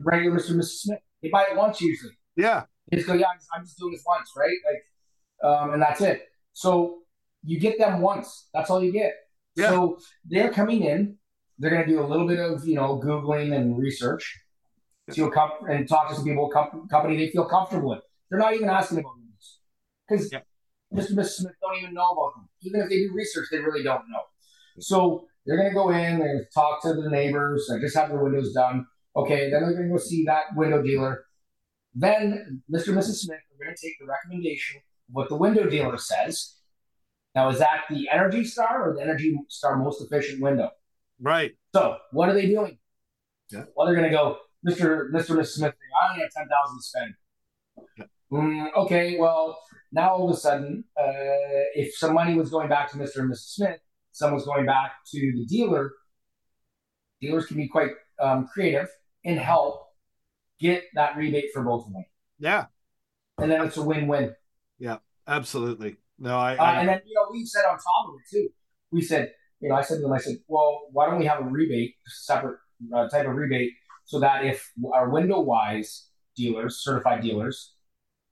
[0.00, 1.00] regular mr and mrs smith.
[1.22, 2.12] They buy it once usually.
[2.36, 2.64] Yeah.
[2.90, 4.56] They just go yeah i'm just doing this once right?
[4.70, 6.28] Like um and that's it.
[6.52, 6.98] So
[7.44, 8.48] you get them once.
[8.52, 9.14] That's all you get.
[9.54, 9.70] Yeah.
[9.70, 11.16] so they're coming in
[11.58, 14.38] they're going to do a little bit of you know googling and research
[15.12, 18.00] to com- and talk to some people com- company they feel comfortable with.
[18.30, 19.58] They're not even asking about this
[20.08, 20.40] because yeah.
[20.94, 21.10] Mr.
[21.10, 21.28] and Mrs.
[21.28, 22.48] Smith don't even know about them.
[22.62, 24.18] Even if they do research, they really don't know.
[24.18, 24.80] Mm-hmm.
[24.80, 28.22] So they're going to go in and talk to the neighbors and just have their
[28.22, 28.86] windows done.
[29.14, 31.24] Okay, then they're going to go see that window dealer.
[31.94, 32.88] Then Mr.
[32.88, 33.20] and Mrs.
[33.20, 36.56] Smith are going to take the recommendation of what the window dealer says.
[37.34, 40.70] Now, is that the Energy Star or the Energy Star most efficient window?
[41.20, 41.52] Right.
[41.74, 42.78] So what are they doing?
[43.50, 43.64] Yeah.
[43.74, 45.10] Well, they're going to go, Mr.
[45.12, 45.36] Mr.
[45.36, 45.74] Miss Smith.
[46.02, 47.14] I only have ten thousand to spend.
[47.98, 48.04] Yeah.
[48.32, 49.16] Mm, okay.
[49.18, 49.58] Well,
[49.92, 53.18] now all of a sudden, uh, if some money was going back to Mr.
[53.18, 53.54] and Mrs.
[53.54, 53.80] Smith,
[54.12, 55.92] some was going back to the dealer.
[57.20, 58.88] Dealers can be quite um, creative
[59.24, 59.86] and help
[60.60, 62.04] get that rebate for both of them.
[62.38, 62.66] Yeah,
[63.38, 64.34] and then it's a win-win.
[64.78, 65.96] Yeah, absolutely.
[66.18, 68.48] No, I, uh, I and then you know we said on top of it too.
[68.90, 71.40] We said, you know, I said to them, I said, well, why don't we have
[71.40, 72.58] a rebate, separate
[72.94, 73.72] uh, type of rebate,
[74.04, 77.74] so that if our WindowWise dealers, certified dealers,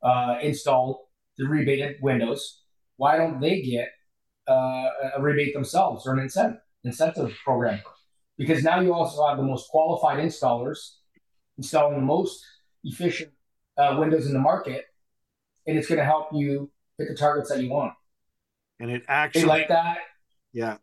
[0.02, 1.08] uh, install
[1.38, 2.62] the rebated windows,
[2.96, 3.88] why don't they get
[4.48, 7.80] uh, a rebate themselves or an incentive incentive program?
[8.36, 10.96] Because now you also have the most qualified installers
[11.56, 12.44] installing the most
[12.82, 13.32] efficient
[13.78, 14.84] uh, windows in the market,
[15.66, 17.92] and it's going to help you hit the targets that you want.
[18.78, 19.98] And it actually they like that.
[20.52, 20.76] Yeah,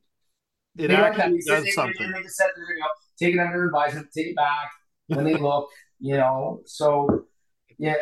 [0.77, 2.11] it they actually like does they, something.
[2.11, 2.87] They, just said, you know,
[3.19, 4.71] take it under advisement, take it back
[5.07, 5.69] when they look.
[5.99, 7.25] You know, so
[7.77, 7.95] yeah,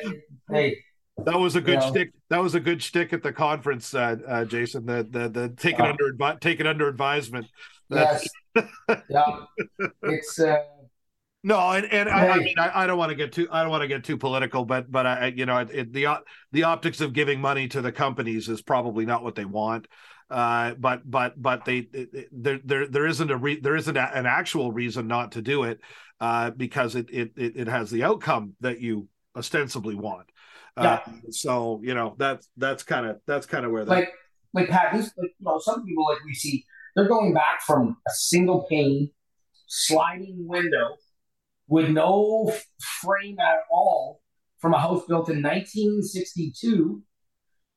[0.52, 0.78] hey.
[1.26, 2.12] That was a good you know, stick.
[2.30, 4.86] That was a good stick at the conference, uh, uh, Jason.
[4.86, 7.48] The the the take it uh, under take it under advisement.
[7.90, 8.28] Yes.
[9.10, 9.40] yeah.
[10.04, 10.60] It's uh,
[11.44, 13.72] no, and, and I, I, mean I, I, don't want to get too I don't
[13.72, 16.20] want to get too political, but but I you know it, the
[16.52, 19.88] the optics of giving money to the companies is probably not what they want.
[20.30, 21.88] Uh, but but but they
[22.32, 25.64] there there there isn't a re, there isn't a, an actual reason not to do
[25.64, 25.80] it
[26.20, 30.30] uh, because it, it it has the outcome that you ostensibly want.
[30.78, 31.14] Uh, yeah.
[31.32, 34.12] so you know that's that's kind of that's kind of where that like
[34.54, 36.64] like Pat, these like you know some people like we see
[36.96, 39.10] they're going back from a single pane
[39.68, 40.96] sliding window
[41.68, 42.52] with no
[43.02, 44.22] frame at all
[44.60, 47.02] from a house built in 1962.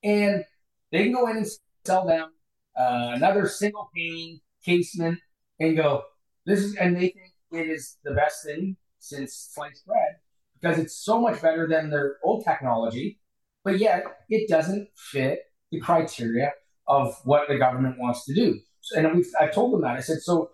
[0.02, 0.44] And
[0.90, 1.46] they can go in and
[1.84, 2.30] sell them
[2.78, 5.18] uh, another single pane casement
[5.61, 6.02] and go,
[6.46, 10.16] this is, and they think it is the best thing since sliced bread
[10.61, 13.18] because it's so much better than their old technology,
[13.64, 16.52] but yet it doesn't fit the criteria
[16.87, 18.58] of what the government wants to do.
[18.96, 19.96] And we've, I've told them that.
[19.96, 20.50] I said, so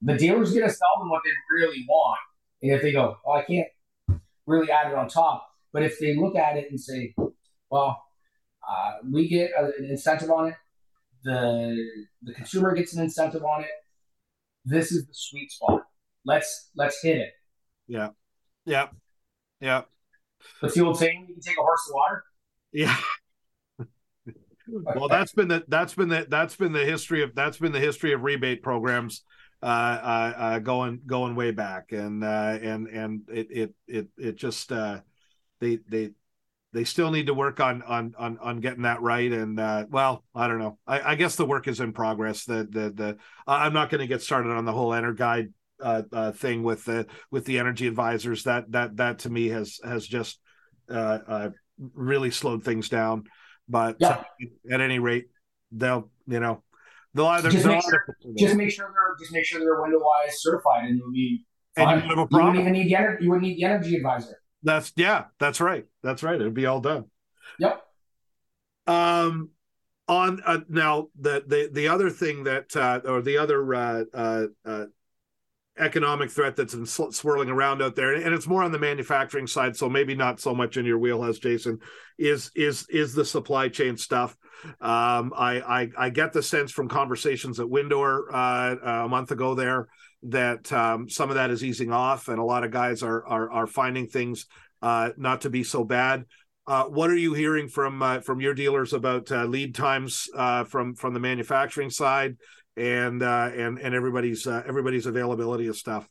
[0.00, 2.18] the dealer's going to sell them what they really want
[2.62, 3.68] and if they go, oh, I can't
[4.46, 7.14] really add it on top, but if they look at it and say,
[7.70, 8.02] well,
[8.68, 10.54] uh, we get an incentive on it,
[11.24, 11.76] the
[12.22, 13.70] the consumer gets an incentive on it.
[14.64, 15.82] This is the sweet spot.
[16.24, 17.30] Let's let's hit it.
[17.86, 18.10] Yeah,
[18.64, 18.88] yeah,
[19.60, 19.82] yeah.
[20.60, 21.26] What's the old saying?
[21.28, 22.24] You can take a horse to water.
[22.72, 22.96] Yeah.
[24.96, 27.80] well, that's been the that's been the that's been the history of that's been the
[27.80, 29.22] history of rebate programs
[29.62, 34.36] uh, uh, uh, going going way back, and uh, and and it it it it
[34.36, 35.00] just uh,
[35.60, 36.10] they they
[36.72, 39.30] they still need to work on on on on getting that right.
[39.30, 40.78] And uh, well, I don't know.
[40.86, 42.44] I, I guess the work is in progress.
[42.44, 46.32] The the the I'm not going to get started on the whole EnerGuide uh, uh,
[46.32, 48.44] thing with the with the energy advisors.
[48.44, 50.38] That that that to me has has just
[50.90, 51.50] uh, uh,
[51.94, 53.24] really slowed things down.
[53.68, 54.22] But yeah.
[54.70, 55.26] at any rate,
[55.70, 56.62] they'll you know
[57.14, 60.84] They'll either just, make sure, just make sure they're just make sure they're WindowWise certified,
[60.84, 61.44] and you'll be
[61.76, 61.98] fine.
[61.98, 63.24] And you, you wouldn't even need the energy.
[63.24, 64.40] You wouldn't need the energy advisor.
[64.62, 65.24] That's yeah.
[65.38, 65.86] That's right.
[66.02, 66.40] That's right.
[66.40, 67.06] It'd be all done.
[67.58, 67.82] Yep.
[68.86, 69.50] Um,
[70.08, 74.46] on uh, now the the the other thing that uh, or the other uh, uh,
[74.64, 74.84] uh
[75.78, 79.74] economic threat that's been swirling around out there and it's more on the manufacturing side
[79.74, 81.78] so maybe not so much in your wheelhouse jason
[82.18, 84.36] is is is the supply chain stuff
[84.82, 89.54] um, I, I, I get the sense from conversations at WinDoor uh, a month ago
[89.54, 89.88] there
[90.24, 93.50] that um, some of that is easing off, and a lot of guys are are,
[93.50, 94.46] are finding things
[94.80, 96.24] uh, not to be so bad.
[96.66, 100.64] Uh, what are you hearing from uh, from your dealers about uh, lead times uh,
[100.64, 102.36] from from the manufacturing side
[102.76, 106.08] and and and everybody's everybody's availability of stuff?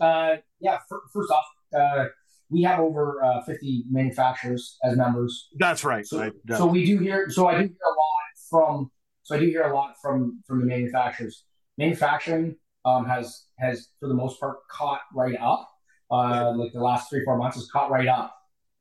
[0.00, 0.78] yeah,
[1.12, 2.10] first off,
[2.50, 5.48] we have over uh, 50 manufacturers as members.
[5.58, 6.06] That's right.
[6.06, 7.28] So, I, so we do hear.
[7.30, 8.90] So I do hear a lot from.
[9.24, 11.44] So I do hear a lot from from the manufacturers.
[11.76, 12.56] Manufacturing
[12.88, 15.68] um, has has for the most part caught right up.
[16.10, 18.34] Uh, like the last three four months has caught right up.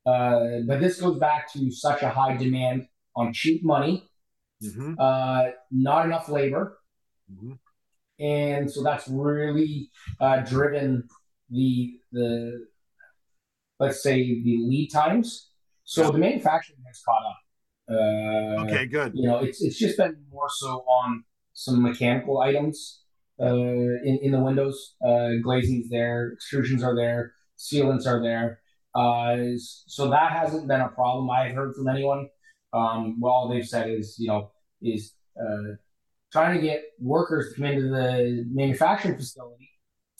[0.05, 4.09] Uh, but this goes back to such a high demand on cheap money,
[4.63, 4.93] mm-hmm.
[4.97, 6.77] uh, not enough labor,
[7.31, 7.53] mm-hmm.
[8.23, 9.89] and so that's really
[10.21, 11.03] uh, driven
[11.49, 12.65] the the
[13.79, 15.49] let's say the lead times.
[15.83, 16.11] So yeah.
[16.11, 17.37] the manufacturing has caught up.
[17.89, 19.11] Uh, okay, good.
[19.15, 23.01] You know, it's it's just been more so on some mechanical items
[23.39, 24.95] uh, in in the windows.
[25.03, 28.59] Uh, glazings there, extrusions are there, sealants are there.
[28.95, 32.29] Uh, so that hasn't been a problem I've heard from anyone.
[32.73, 35.75] Um, well, all they've said is you know is uh,
[36.31, 39.69] trying to get workers to come into the manufacturing facility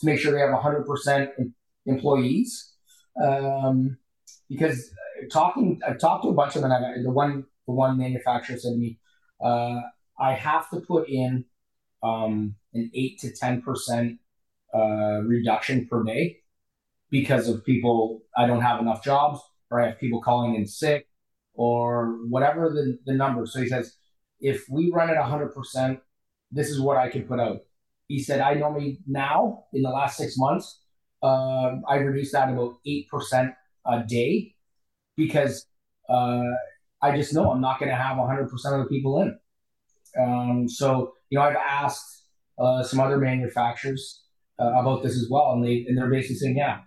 [0.00, 1.28] to make sure they have 100%
[1.86, 2.74] employees
[3.22, 3.96] um,
[4.48, 4.90] because
[5.30, 6.72] talking, I've talked to a bunch of them.
[6.72, 8.98] And the one, the one manufacturer said to me,
[9.42, 9.80] uh,
[10.18, 11.44] I have to put in
[12.02, 14.18] um, an eight to ten percent
[14.74, 16.38] uh, reduction per day
[17.10, 18.22] because of people.
[18.36, 19.40] I don't have enough jobs,
[19.70, 21.06] or I have people calling in sick,
[21.54, 23.46] or whatever the the number.
[23.46, 23.94] So he says,
[24.40, 26.00] if we run at hundred percent,
[26.50, 27.58] this is what I can put out.
[28.06, 30.80] He said, I normally now in the last six months,
[31.22, 33.52] uh, I reduced that about eight percent
[33.86, 34.54] a day
[35.16, 35.66] because
[36.08, 36.42] uh,
[37.02, 39.38] I just know I'm not going to have 100% of the people in.
[40.20, 42.17] Um, so, you know, I've asked
[42.58, 44.22] uh, some other manufacturers
[44.60, 46.80] uh, about this as well, and they and they're basically saying, yeah,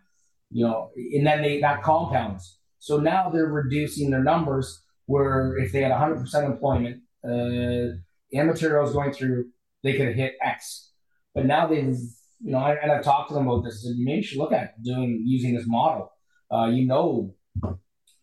[0.50, 2.60] you know, and then they that compounds.
[2.80, 7.96] So now they're reducing their numbers where if they had 100% employment uh,
[8.34, 9.50] and materials going through,
[9.84, 10.92] they could hit X.
[11.36, 11.96] But now they've,
[12.40, 13.86] you know, I, and I've talked to them about this.
[13.86, 16.12] And maybe you should look at doing using this model.
[16.52, 17.36] Uh, you know,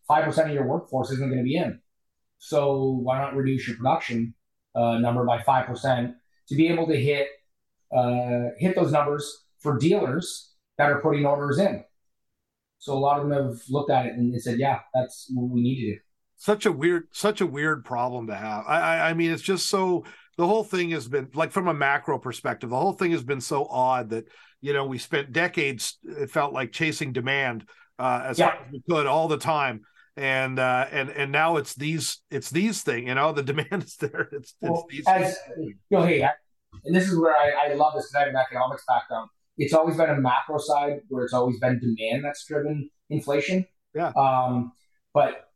[0.07, 1.81] five percent of your workforce isn't going to be in.
[2.39, 4.35] So why not reduce your production
[4.75, 6.15] uh, number by five percent
[6.49, 7.29] to be able to hit
[7.97, 11.85] uh, hit those numbers for dealers that are putting orders in.
[12.79, 15.51] So a lot of them have looked at it and they said, "Yeah, that's what
[15.51, 15.99] we need to do."
[16.37, 18.65] Such a weird, such a weird problem to have.
[18.69, 20.05] I, I, I mean, it's just so.
[20.37, 22.71] The whole thing has been like from a macro perspective.
[22.71, 24.29] The whole thing has been so odd that
[24.61, 25.99] you know we spent decades.
[26.05, 27.65] It felt like chasing demand
[27.99, 28.51] uh, as yeah.
[28.51, 29.83] hard as we could all the time
[30.19, 33.97] and uh, and and now it's these it's these thing you know the demand is
[33.97, 36.29] there it's, well, it's these as, you know hey
[36.85, 39.31] and this is where I, I love this because I have an economics background.
[39.57, 43.67] It's always been a macro side where it's always been demand that's driven inflation.
[43.95, 44.13] Yeah.
[44.17, 44.73] Um
[45.15, 45.51] but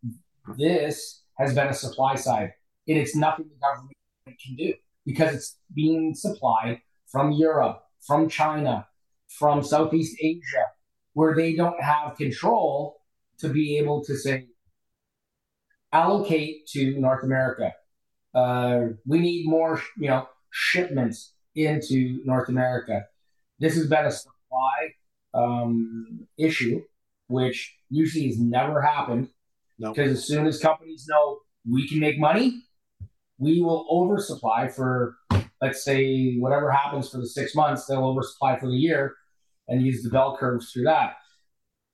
[0.59, 2.53] this has been a supply side
[2.89, 3.95] and it's nothing the government
[4.27, 4.75] can do
[5.07, 8.87] because it's being supplied from Europe from China
[9.29, 10.67] from Southeast Asia
[11.15, 13.01] where they don't have control
[13.39, 14.47] to be able to say
[15.93, 17.73] allocate to North America.
[18.35, 23.05] Uh, we need more, you know, shipments into North America.
[23.59, 24.95] This has been a supply
[25.35, 26.83] um, issue,
[27.27, 29.29] which usually has never happened.
[29.79, 31.39] Because as soon as companies know
[31.69, 32.63] we can make money,
[33.39, 35.17] we will oversupply for,
[35.61, 39.17] let's say, whatever happens for the six months, they'll oversupply for the year
[39.67, 41.15] and use the bell curves through that.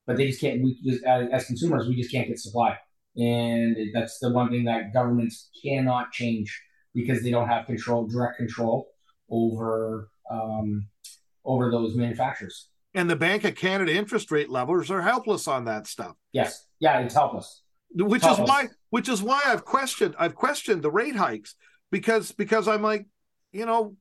[0.07, 2.77] But they just can't, we just, as, as consumers, we just can't get supply.
[3.17, 6.61] And that's the one thing that governments cannot change
[6.99, 8.89] because they don't have control, direct control
[9.31, 10.89] over um,
[11.45, 12.69] over those manufacturers.
[12.95, 16.17] And the Bank of Canada interest rate levels are helpless on that stuff.
[16.33, 17.63] Yes, yeah, it's helpless.
[17.95, 21.55] Which it's is why, which is why I've questioned, I've questioned the rate hikes
[21.91, 23.07] because because I'm like,
[23.53, 23.97] you know,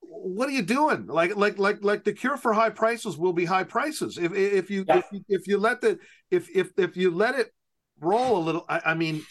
[0.00, 1.06] what are you doing?
[1.06, 4.16] Like like like like the cure for high prices will be high prices.
[4.16, 4.98] If if you yeah.
[4.98, 5.98] if you, if you let the
[6.30, 7.52] if if if you let it
[8.00, 8.64] roll a little.
[8.68, 9.24] I, I mean,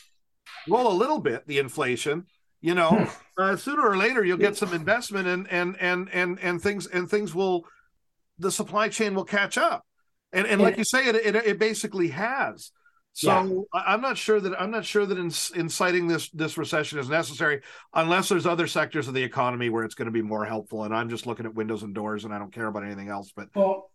[0.68, 2.26] roll a little bit the inflation.
[2.62, 3.42] You know, hmm.
[3.42, 7.10] uh, sooner or later you'll get some investment, and and and and and things and
[7.10, 7.66] things will,
[8.40, 9.86] the supply chain will catch up,
[10.34, 12.72] and and like you say, it it, it basically has.
[13.18, 13.82] So yeah.
[13.88, 17.62] I'm not sure that I'm not sure that inciting this this recession is necessary
[17.96, 20.84] unless there's other sectors of the economy where it's going to be more helpful.
[20.84, 23.34] And I'm just looking at windows and doors, and I don't care about anything else.
[23.36, 23.90] But well,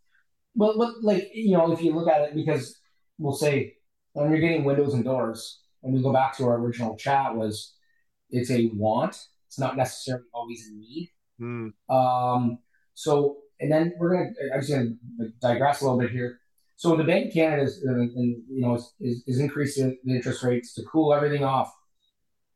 [0.56, 2.80] well, like you know, if you look at it, because
[3.16, 3.76] we'll say
[4.12, 7.76] when you're getting windows and doors, and we go back to our original chat, was
[8.33, 9.16] it's a want.
[9.47, 11.11] It's not necessarily always a need.
[11.41, 11.72] Mm.
[11.89, 12.59] Um,
[12.95, 14.30] so, and then we're gonna.
[14.55, 16.41] I'm just gonna digress a little bit here.
[16.76, 20.16] So the Bank of Canada is, uh, and, you know, is, is, is increasing the
[20.16, 21.72] interest rates to cool everything off.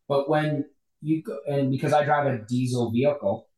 [0.09, 0.65] But when
[1.01, 3.49] you go, and because I drive a diesel vehicle,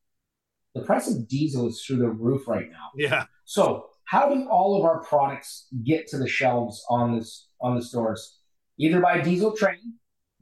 [0.75, 2.91] the price of diesel is through the roof right now.
[2.97, 3.25] Yeah.
[3.47, 7.83] So how do all of our products get to the shelves on this on the
[7.83, 8.39] stores,
[8.79, 9.95] either by diesel train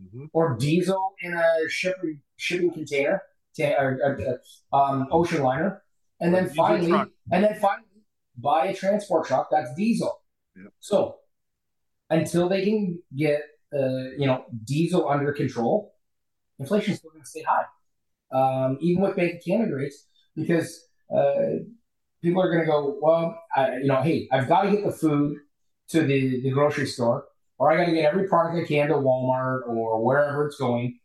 [0.03, 0.27] mm-hmm.
[0.33, 3.23] or diesel in a shipping shipping container,
[3.59, 4.41] or, or,
[4.73, 5.83] um, ocean liner,
[6.21, 6.93] and then finally,
[7.33, 8.05] and then finally,
[8.37, 10.21] buy a transport truck that's diesel.
[10.57, 10.73] Yep.
[10.81, 11.17] So
[12.11, 13.41] until they can get
[13.75, 15.95] uh, you know diesel under control,
[16.59, 17.67] inflation is still going to stay high,
[18.33, 21.63] um, even with Bank of Canada rates, because uh,
[22.23, 24.93] people are going to go, well, I, you know, hey, I've got to get the
[24.93, 25.39] food
[25.89, 27.27] to the, the grocery store,
[27.59, 30.99] or I got to get every product I can to Walmart or wherever it's going,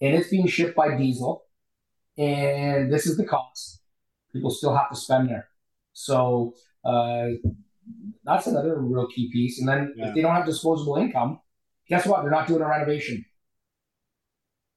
[0.00, 1.44] and it's being shipped by diesel,
[2.16, 3.80] and this is the cost.
[4.32, 5.48] People still have to spend there,
[5.92, 7.28] so uh,
[8.24, 9.58] that's another real key piece.
[9.58, 10.08] And then yeah.
[10.08, 11.40] if they don't have disposable income,
[11.88, 12.22] guess what?
[12.22, 13.24] They're not doing a renovation.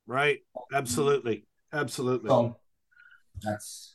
[0.08, 0.40] Right.
[0.74, 1.46] Absolutely.
[1.74, 2.30] Absolutely.
[2.30, 2.58] So
[3.42, 3.91] that's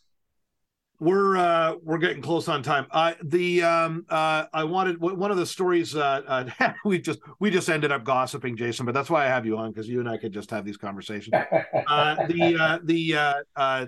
[0.98, 2.86] we're uh, we're getting close on time.
[2.90, 7.50] Uh, the um, uh, I wanted one of the stories uh, uh, we just we
[7.50, 10.08] just ended up gossiping, Jason, but that's why I have you on because you and
[10.08, 11.34] I could just have these conversations.
[11.86, 13.86] Uh, the uh, the uh, uh,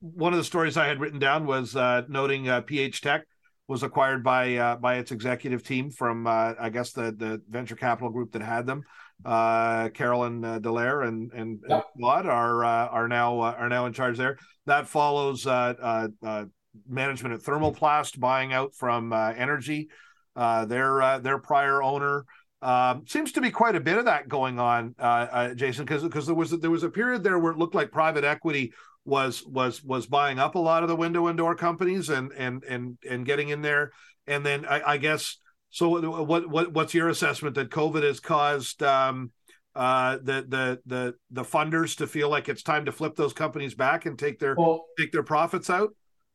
[0.00, 3.26] one of the stories I had written down was uh, noting uh, PH Tech
[3.66, 7.76] was acquired by uh, by its executive team from uh, I guess the the venture
[7.76, 8.82] capital group that had them.
[9.24, 11.86] Uh, Carolyn uh, Dallaire and and, yep.
[11.96, 14.38] and are uh, are now uh, are now in charge there.
[14.66, 16.44] That follows uh, uh, uh,
[16.88, 19.88] management at Thermoplast buying out from uh, Energy,
[20.36, 22.24] uh, their uh, their prior owner.
[22.60, 26.02] Um, seems to be quite a bit of that going on, uh, uh, Jason, because
[26.02, 28.72] because there was there was a period there where it looked like private equity
[29.04, 32.64] was was was buying up a lot of the window and door companies and and
[32.64, 33.92] and and getting in there,
[34.26, 35.38] and then I, I guess
[35.70, 36.22] so.
[36.22, 38.82] What what what's your assessment that COVID has caused?
[38.82, 39.32] Um,
[39.74, 43.74] uh, the the the the funders to feel like it's time to flip those companies
[43.74, 45.90] back and take their well, take their profits out?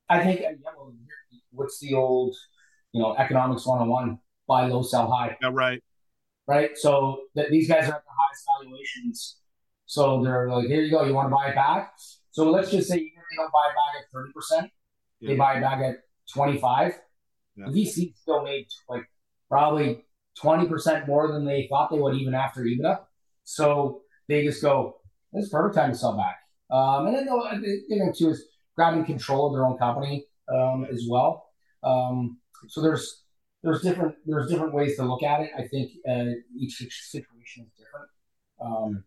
[0.09, 0.93] I think yeah, well,
[1.51, 2.36] what's the old
[2.91, 5.38] you know economics one on one buy low sell high.
[5.41, 5.82] Yeah, right.
[6.47, 6.72] Right.
[6.76, 9.38] So th- these guys are at the highest valuations.
[9.86, 11.05] So they're like, here you go.
[11.05, 11.93] You want to buy it back?
[12.39, 14.71] So let's just say even if they don't buy back at thirty percent,
[15.21, 15.95] they buy back at
[16.33, 16.97] twenty five.
[17.57, 17.65] Yeah.
[17.67, 19.03] The VC still made like
[19.49, 20.05] probably
[20.39, 22.99] twenty percent more than they thought they would even after EBITDA.
[23.43, 25.01] So they just go,
[25.33, 26.37] "This is perfect time to sell back."
[26.73, 31.07] Um, and then the know, too is grabbing control of their own company um, as
[31.09, 31.49] well.
[31.83, 32.37] Um,
[32.69, 33.23] so there's
[33.63, 35.49] there's different there's different ways to look at it.
[35.57, 38.09] I think uh, each situation is different.
[38.61, 39.03] Um,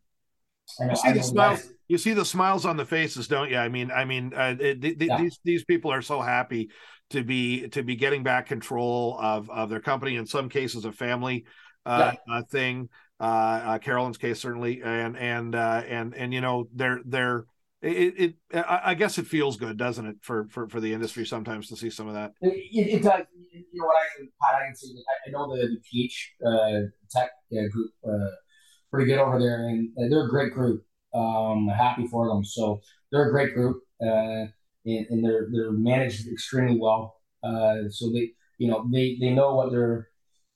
[0.80, 1.68] you see the smiles.
[1.88, 3.58] You see the smiles on the faces, don't you?
[3.58, 5.18] I mean, I mean, uh, yeah.
[5.18, 6.70] these these people are so happy
[7.10, 10.16] to be to be getting back control of of their company.
[10.16, 11.44] In some cases, a family
[11.84, 12.34] uh, yeah.
[12.34, 12.88] uh, thing
[13.22, 17.44] uh, uh, Carolyn's case certainly, and and uh, and and you know they're they're
[17.80, 21.68] it, it I guess it feels good, doesn't it, for for for the industry sometimes
[21.68, 22.32] to see some of that.
[22.40, 23.22] It, it does.
[23.52, 24.88] You know what I Pat, I can say.
[25.26, 28.34] I, know the, the PH uh, Tech uh, group uh,
[28.92, 30.84] pretty good over there, and they're a great group.
[31.14, 32.44] Um, happy for them.
[32.44, 32.80] So
[33.10, 34.52] they're a great group, and,
[34.84, 37.16] and they're they're managed extremely well.
[37.42, 40.08] so they you know they they know what they're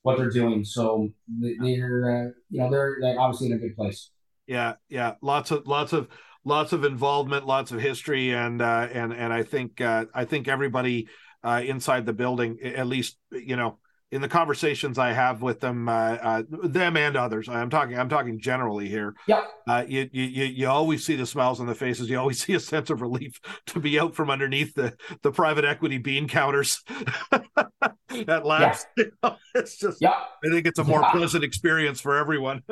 [0.06, 0.64] what they're doing.
[0.64, 4.10] So they're uh, you know they're, they're obviously in a good place.
[4.46, 6.06] Yeah, yeah, lots of lots of
[6.44, 10.46] lots of involvement, lots of history, and uh, and and I think uh, I think
[10.46, 11.08] everybody
[11.42, 13.78] uh, inside the building, at least you know,
[14.12, 18.08] in the conversations I have with them, uh, uh, them and others, I'm talking, I'm
[18.08, 19.14] talking generally here.
[19.26, 19.42] Yeah.
[19.66, 22.08] Uh, you, you, you always see the smiles on the faces.
[22.08, 25.64] You always see a sense of relief to be out from underneath the, the private
[25.64, 26.82] equity bean counters
[27.32, 28.86] at last.
[28.96, 29.34] Yeah.
[29.54, 30.14] it's just, yeah.
[30.44, 31.10] I think it's a more yeah.
[31.10, 32.62] pleasant experience for everyone.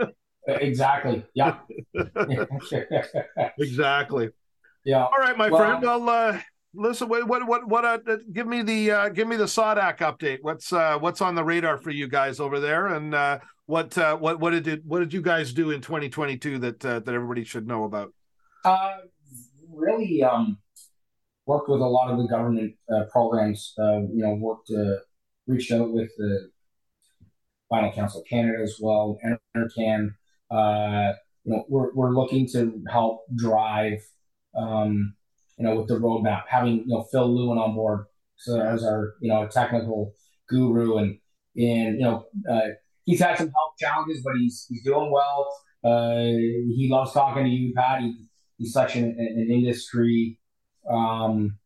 [0.47, 1.24] exactly.
[1.35, 1.59] Yeah.
[3.59, 4.30] exactly.
[4.85, 5.05] Yeah.
[5.05, 5.82] All right, my well, friend.
[5.82, 6.39] Well, uh,
[6.75, 7.85] listen, what what what what?
[7.85, 7.99] Uh,
[8.33, 10.39] give me the uh, give me the SAWDAC update.
[10.43, 14.16] What's uh, what's on the radar for you guys over there, and uh, what uh,
[14.16, 17.66] what what did what did you guys do in 2022 that uh, that everybody should
[17.66, 18.12] know about?
[18.64, 18.97] Uh,
[19.72, 20.59] really, um,
[21.47, 23.75] worked with a lot of the government uh, programs.
[23.79, 25.01] Uh, you know, worked uh,
[25.47, 26.51] reached out with the
[27.72, 29.18] Vinyl Council Canada as well,
[29.57, 30.11] NRCan.
[30.51, 31.12] Uh,
[31.45, 34.01] you know, we're we're looking to help drive.
[34.57, 35.14] Um,
[35.59, 39.14] you know, with the roadmap, having you know Phil Lewin on board so as our
[39.20, 40.14] you know technical
[40.48, 41.18] guru, and
[41.57, 42.68] and you know uh,
[43.05, 45.48] he's had some health challenges, but he's he's doing well.
[45.84, 48.00] Uh, he loves talking to you, Pat.
[48.00, 48.14] He,
[48.59, 50.38] he's such an, an industry
[50.90, 51.59] um,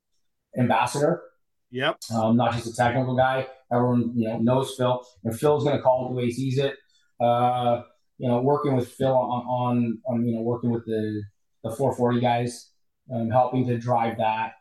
[0.59, 1.22] ambassador.
[1.70, 1.99] Yep.
[2.14, 3.47] Um, not just a technical guy.
[3.72, 6.59] Everyone you know knows Phil, and Phil's going to call it the way he sees
[6.59, 6.76] it.
[7.20, 7.82] Uh,
[8.18, 11.22] you know, working with Phil on, on on you know working with the
[11.64, 12.70] the 440 guys
[13.13, 14.53] um, helping to drive that,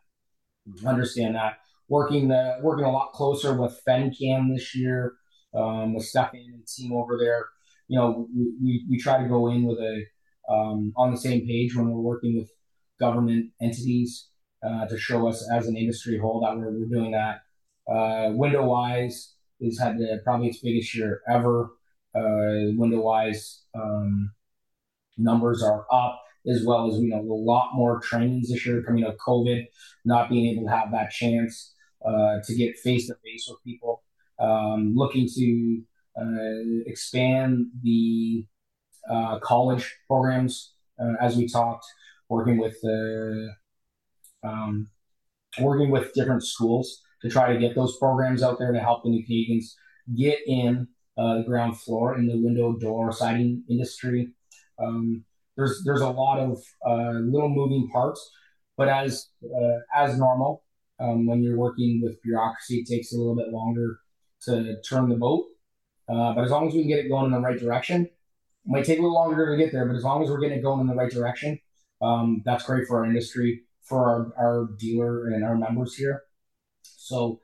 [0.86, 1.60] understand that.
[1.90, 5.14] Working the working a lot closer with FenCan this year,
[5.54, 7.46] um, with Stefan and team over there.
[7.88, 10.04] You know, we, we, try to go in with a
[10.50, 12.50] um, on the same page when we're working with
[13.00, 14.28] government entities
[14.66, 17.42] uh, to show us as an industry whole that we're, we're doing that.
[17.88, 19.32] Uh, WindowWise
[19.64, 21.70] has had the, probably its biggest year ever.
[22.16, 24.32] Uh, WindowWise um,
[25.18, 29.04] numbers are up as well as you know a lot more trainings this year coming
[29.04, 29.66] out of COVID,
[30.06, 31.74] not being able to have that chance
[32.06, 34.04] uh, to get face to face with people.
[34.40, 35.82] Um, looking to
[36.20, 38.46] uh, expand the
[39.10, 41.86] uh, college programs uh, as we talked,
[42.30, 43.54] working with the
[44.44, 44.90] um,
[45.60, 49.10] working with different schools to try to get those programs out there to help the
[49.10, 49.76] new Canadians
[50.16, 50.88] get in
[51.18, 54.30] uh, the ground floor in the window door siding industry.
[54.80, 55.24] Um,
[55.58, 58.22] there's there's a lot of uh, little moving parts,
[58.78, 60.64] but as uh, as normal,
[61.00, 64.00] Um, when you're working with bureaucracy, it takes a little bit longer
[64.46, 65.46] to turn the boat.
[66.10, 68.00] Uh, but as long as we can get it going in the right direction,
[68.66, 70.58] it might take a little longer to get there, but as long as we're getting
[70.60, 71.60] it going in the right direction,
[72.02, 76.24] um, that's great for our industry, for our, our dealer and our members here.
[76.82, 77.42] So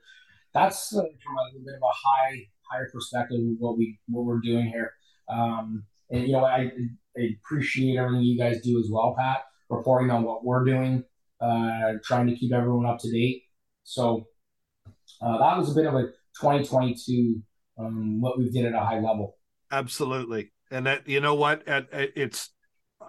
[0.52, 2.34] that's uh, from a little bit of a high
[2.68, 4.90] higher perspective of what we what we're doing here.
[5.28, 5.84] Um,
[6.14, 6.70] and you know, I,
[7.18, 11.02] I, appreciate everything you guys do as well, Pat, reporting on what we're doing,
[11.40, 13.42] uh, trying to keep everyone up to date.
[13.82, 14.26] So
[15.20, 16.06] uh, that was a bit of a
[16.40, 17.42] 2022
[17.78, 19.36] um, what we did at a high level.
[19.70, 22.50] Absolutely, and that you know what, it's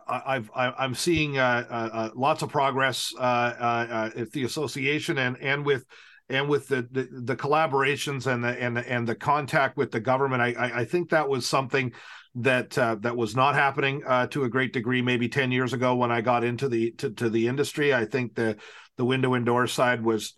[0.07, 5.37] I've I'm seeing uh, uh, uh, lots of progress uh, uh, at the association and
[5.39, 5.85] and with
[6.29, 9.99] and with the, the, the collaborations and the and the and the contact with the
[9.99, 10.41] government.
[10.41, 11.93] I I, think that was something
[12.35, 14.01] that uh, that was not happening
[14.31, 17.29] to a great degree maybe 10 years ago when I got into the to, to
[17.29, 17.93] the industry.
[17.93, 18.57] I think the
[18.97, 20.35] the window and door side was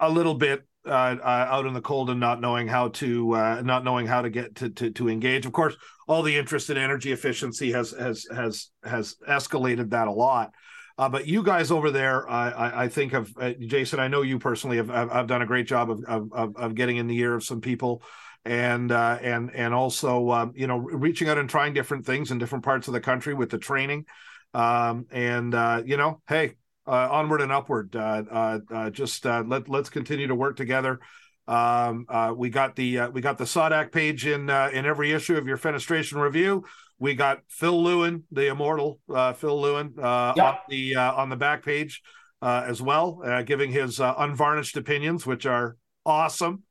[0.00, 3.62] a little bit uh, uh, out in the cold and not knowing how to uh,
[3.64, 5.44] not knowing how to get to, to to engage.
[5.44, 5.76] Of course,
[6.06, 10.52] all the interest in energy efficiency has has has has escalated that a lot.
[10.98, 14.00] Uh, but you guys over there, I, I think of uh, Jason.
[14.00, 16.96] I know you personally have, have, have done a great job of, of of getting
[16.96, 18.02] in the ear of some people,
[18.44, 22.38] and uh, and and also um, you know reaching out and trying different things in
[22.38, 24.06] different parts of the country with the training.
[24.54, 25.52] Um, and
[25.86, 26.54] you know, hey,
[26.88, 27.94] uh, onward and upward.
[27.94, 31.00] Uh, uh, uh just uh, let let's continue to work together.
[31.46, 35.58] Um, we got the we got the SAWDAC page in in every issue of your
[35.58, 36.64] fenestration review.
[36.98, 40.44] We got Phil Lewin, the immortal uh, Phil Lewin, uh, yep.
[40.44, 42.02] on the uh, on the back page
[42.42, 46.64] as well, giving his unvarnished opinions, which are awesome.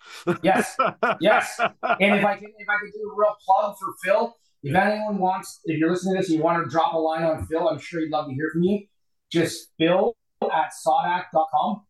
[0.44, 0.76] yes,
[1.22, 1.60] yes.
[1.60, 5.18] And if I can, if I could do a real plug for Phil, if anyone
[5.18, 7.68] wants, if you're listening to this and you want to drop a line on Phil,
[7.70, 8.82] I'm sure he'd love to hear from you
[9.32, 11.82] just Phil at sawdac.com.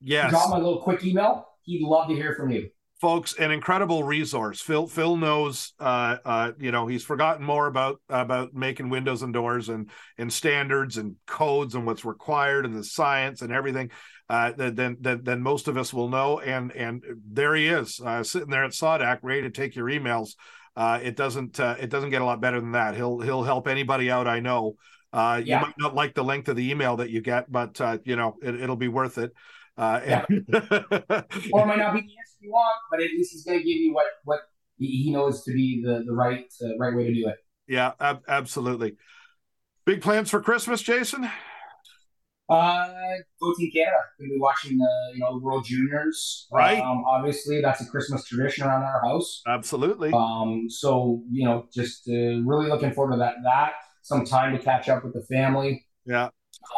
[0.00, 0.30] Yes.
[0.30, 1.46] Drop my little quick email.
[1.62, 2.70] He'd love to hear from you.
[3.00, 4.60] Folks, an incredible resource.
[4.60, 9.32] Phil Phil knows uh uh you know, he's forgotten more about about making windows and
[9.32, 13.90] doors and and standards and codes and what's required and the science and everything
[14.28, 16.40] uh than than than most of us will know.
[16.40, 20.34] And and there he is, uh sitting there at SAWDAC ready to take your emails.
[20.76, 22.96] Uh it doesn't uh, it doesn't get a lot better than that.
[22.96, 24.76] He'll he'll help anybody out I know
[25.12, 25.58] uh, yeah.
[25.58, 28.14] You might not like the length of the email that you get, but uh, you
[28.14, 29.32] know it, will be worth it.
[29.80, 30.24] Uh, yeah.
[30.28, 33.64] or it might not be the answer you want, but at least he's going to
[33.64, 34.40] give you what what
[34.78, 37.36] he knows to be the the right uh, right way to do it.
[37.66, 38.96] Yeah, ab- absolutely.
[39.86, 41.24] Big plans for Christmas, Jason?
[42.50, 42.88] Uh,
[43.40, 43.96] go Team Canada.
[44.18, 46.46] Gonna be watching the you know World Juniors.
[46.52, 46.78] Right.
[46.78, 49.40] Um, obviously, that's a Christmas tradition around our house.
[49.46, 50.12] Absolutely.
[50.12, 53.36] Um, so you know, just uh, really looking forward to that.
[53.44, 53.72] That
[54.02, 56.28] some time to catch up with the family, yeah,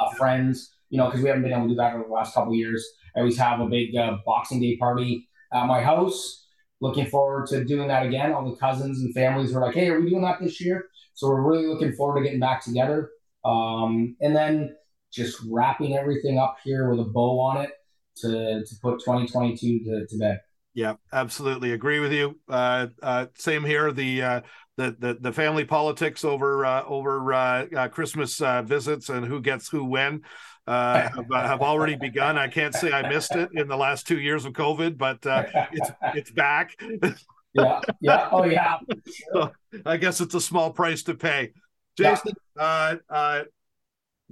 [0.01, 0.77] uh, friends.
[0.93, 2.87] You know, because we haven't been able to do that over the last couple years.
[3.17, 6.47] I always have a big uh, Boxing Day party at my house.
[6.81, 8.33] Looking forward to doing that again.
[8.33, 10.85] All the cousins and families were like, "Hey, are we doing that this year?"
[11.15, 13.11] So we're really looking forward to getting back together.
[13.45, 14.77] Um, and then
[15.11, 17.71] just wrapping everything up here with a bow on it
[18.19, 20.41] to to put 2022 to, to bed.
[20.75, 22.39] Yeah, absolutely agree with you.
[22.49, 23.93] Uh, uh, same here.
[23.93, 24.41] The uh,
[24.77, 29.41] the, the the family politics over uh, over uh, uh, Christmas uh, visits and who
[29.41, 30.23] gets who when
[30.67, 32.39] uh, have, have, already begun.
[32.39, 35.45] I can't say I missed it in the last two years of COVID, but uh,
[35.73, 36.81] it's it's back.
[37.53, 38.79] yeah, yeah, oh yeah.
[38.89, 39.53] Sure.
[39.75, 41.53] So I guess it's a small price to pay.
[41.97, 42.63] Jason, yeah.
[42.63, 43.43] uh, uh,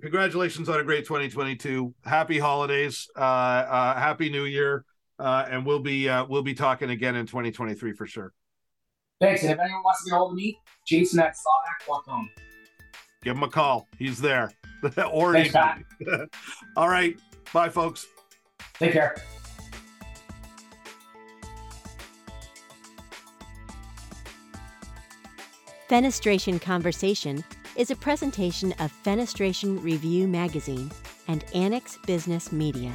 [0.01, 1.95] congratulations on a great 2022.
[2.05, 4.85] Happy holidays, uh, uh, happy New Year,
[5.21, 8.33] uh, and we'll be uh, we'll be talking again in 2023 for sure.
[9.21, 9.43] Thanks.
[9.43, 12.31] And if anyone wants to get a hold of me, Jason at sawdac.com.
[13.23, 13.87] Give him a call.
[13.99, 14.51] He's there.
[15.13, 15.83] or Thanks, Pat.
[16.77, 17.19] All right.
[17.53, 18.07] Bye, folks.
[18.79, 19.15] Take care.
[25.91, 27.45] Fenestration Conversation
[27.77, 30.91] is a presentation of Fenestration Review Magazine
[31.29, 32.93] and Annex Business Media.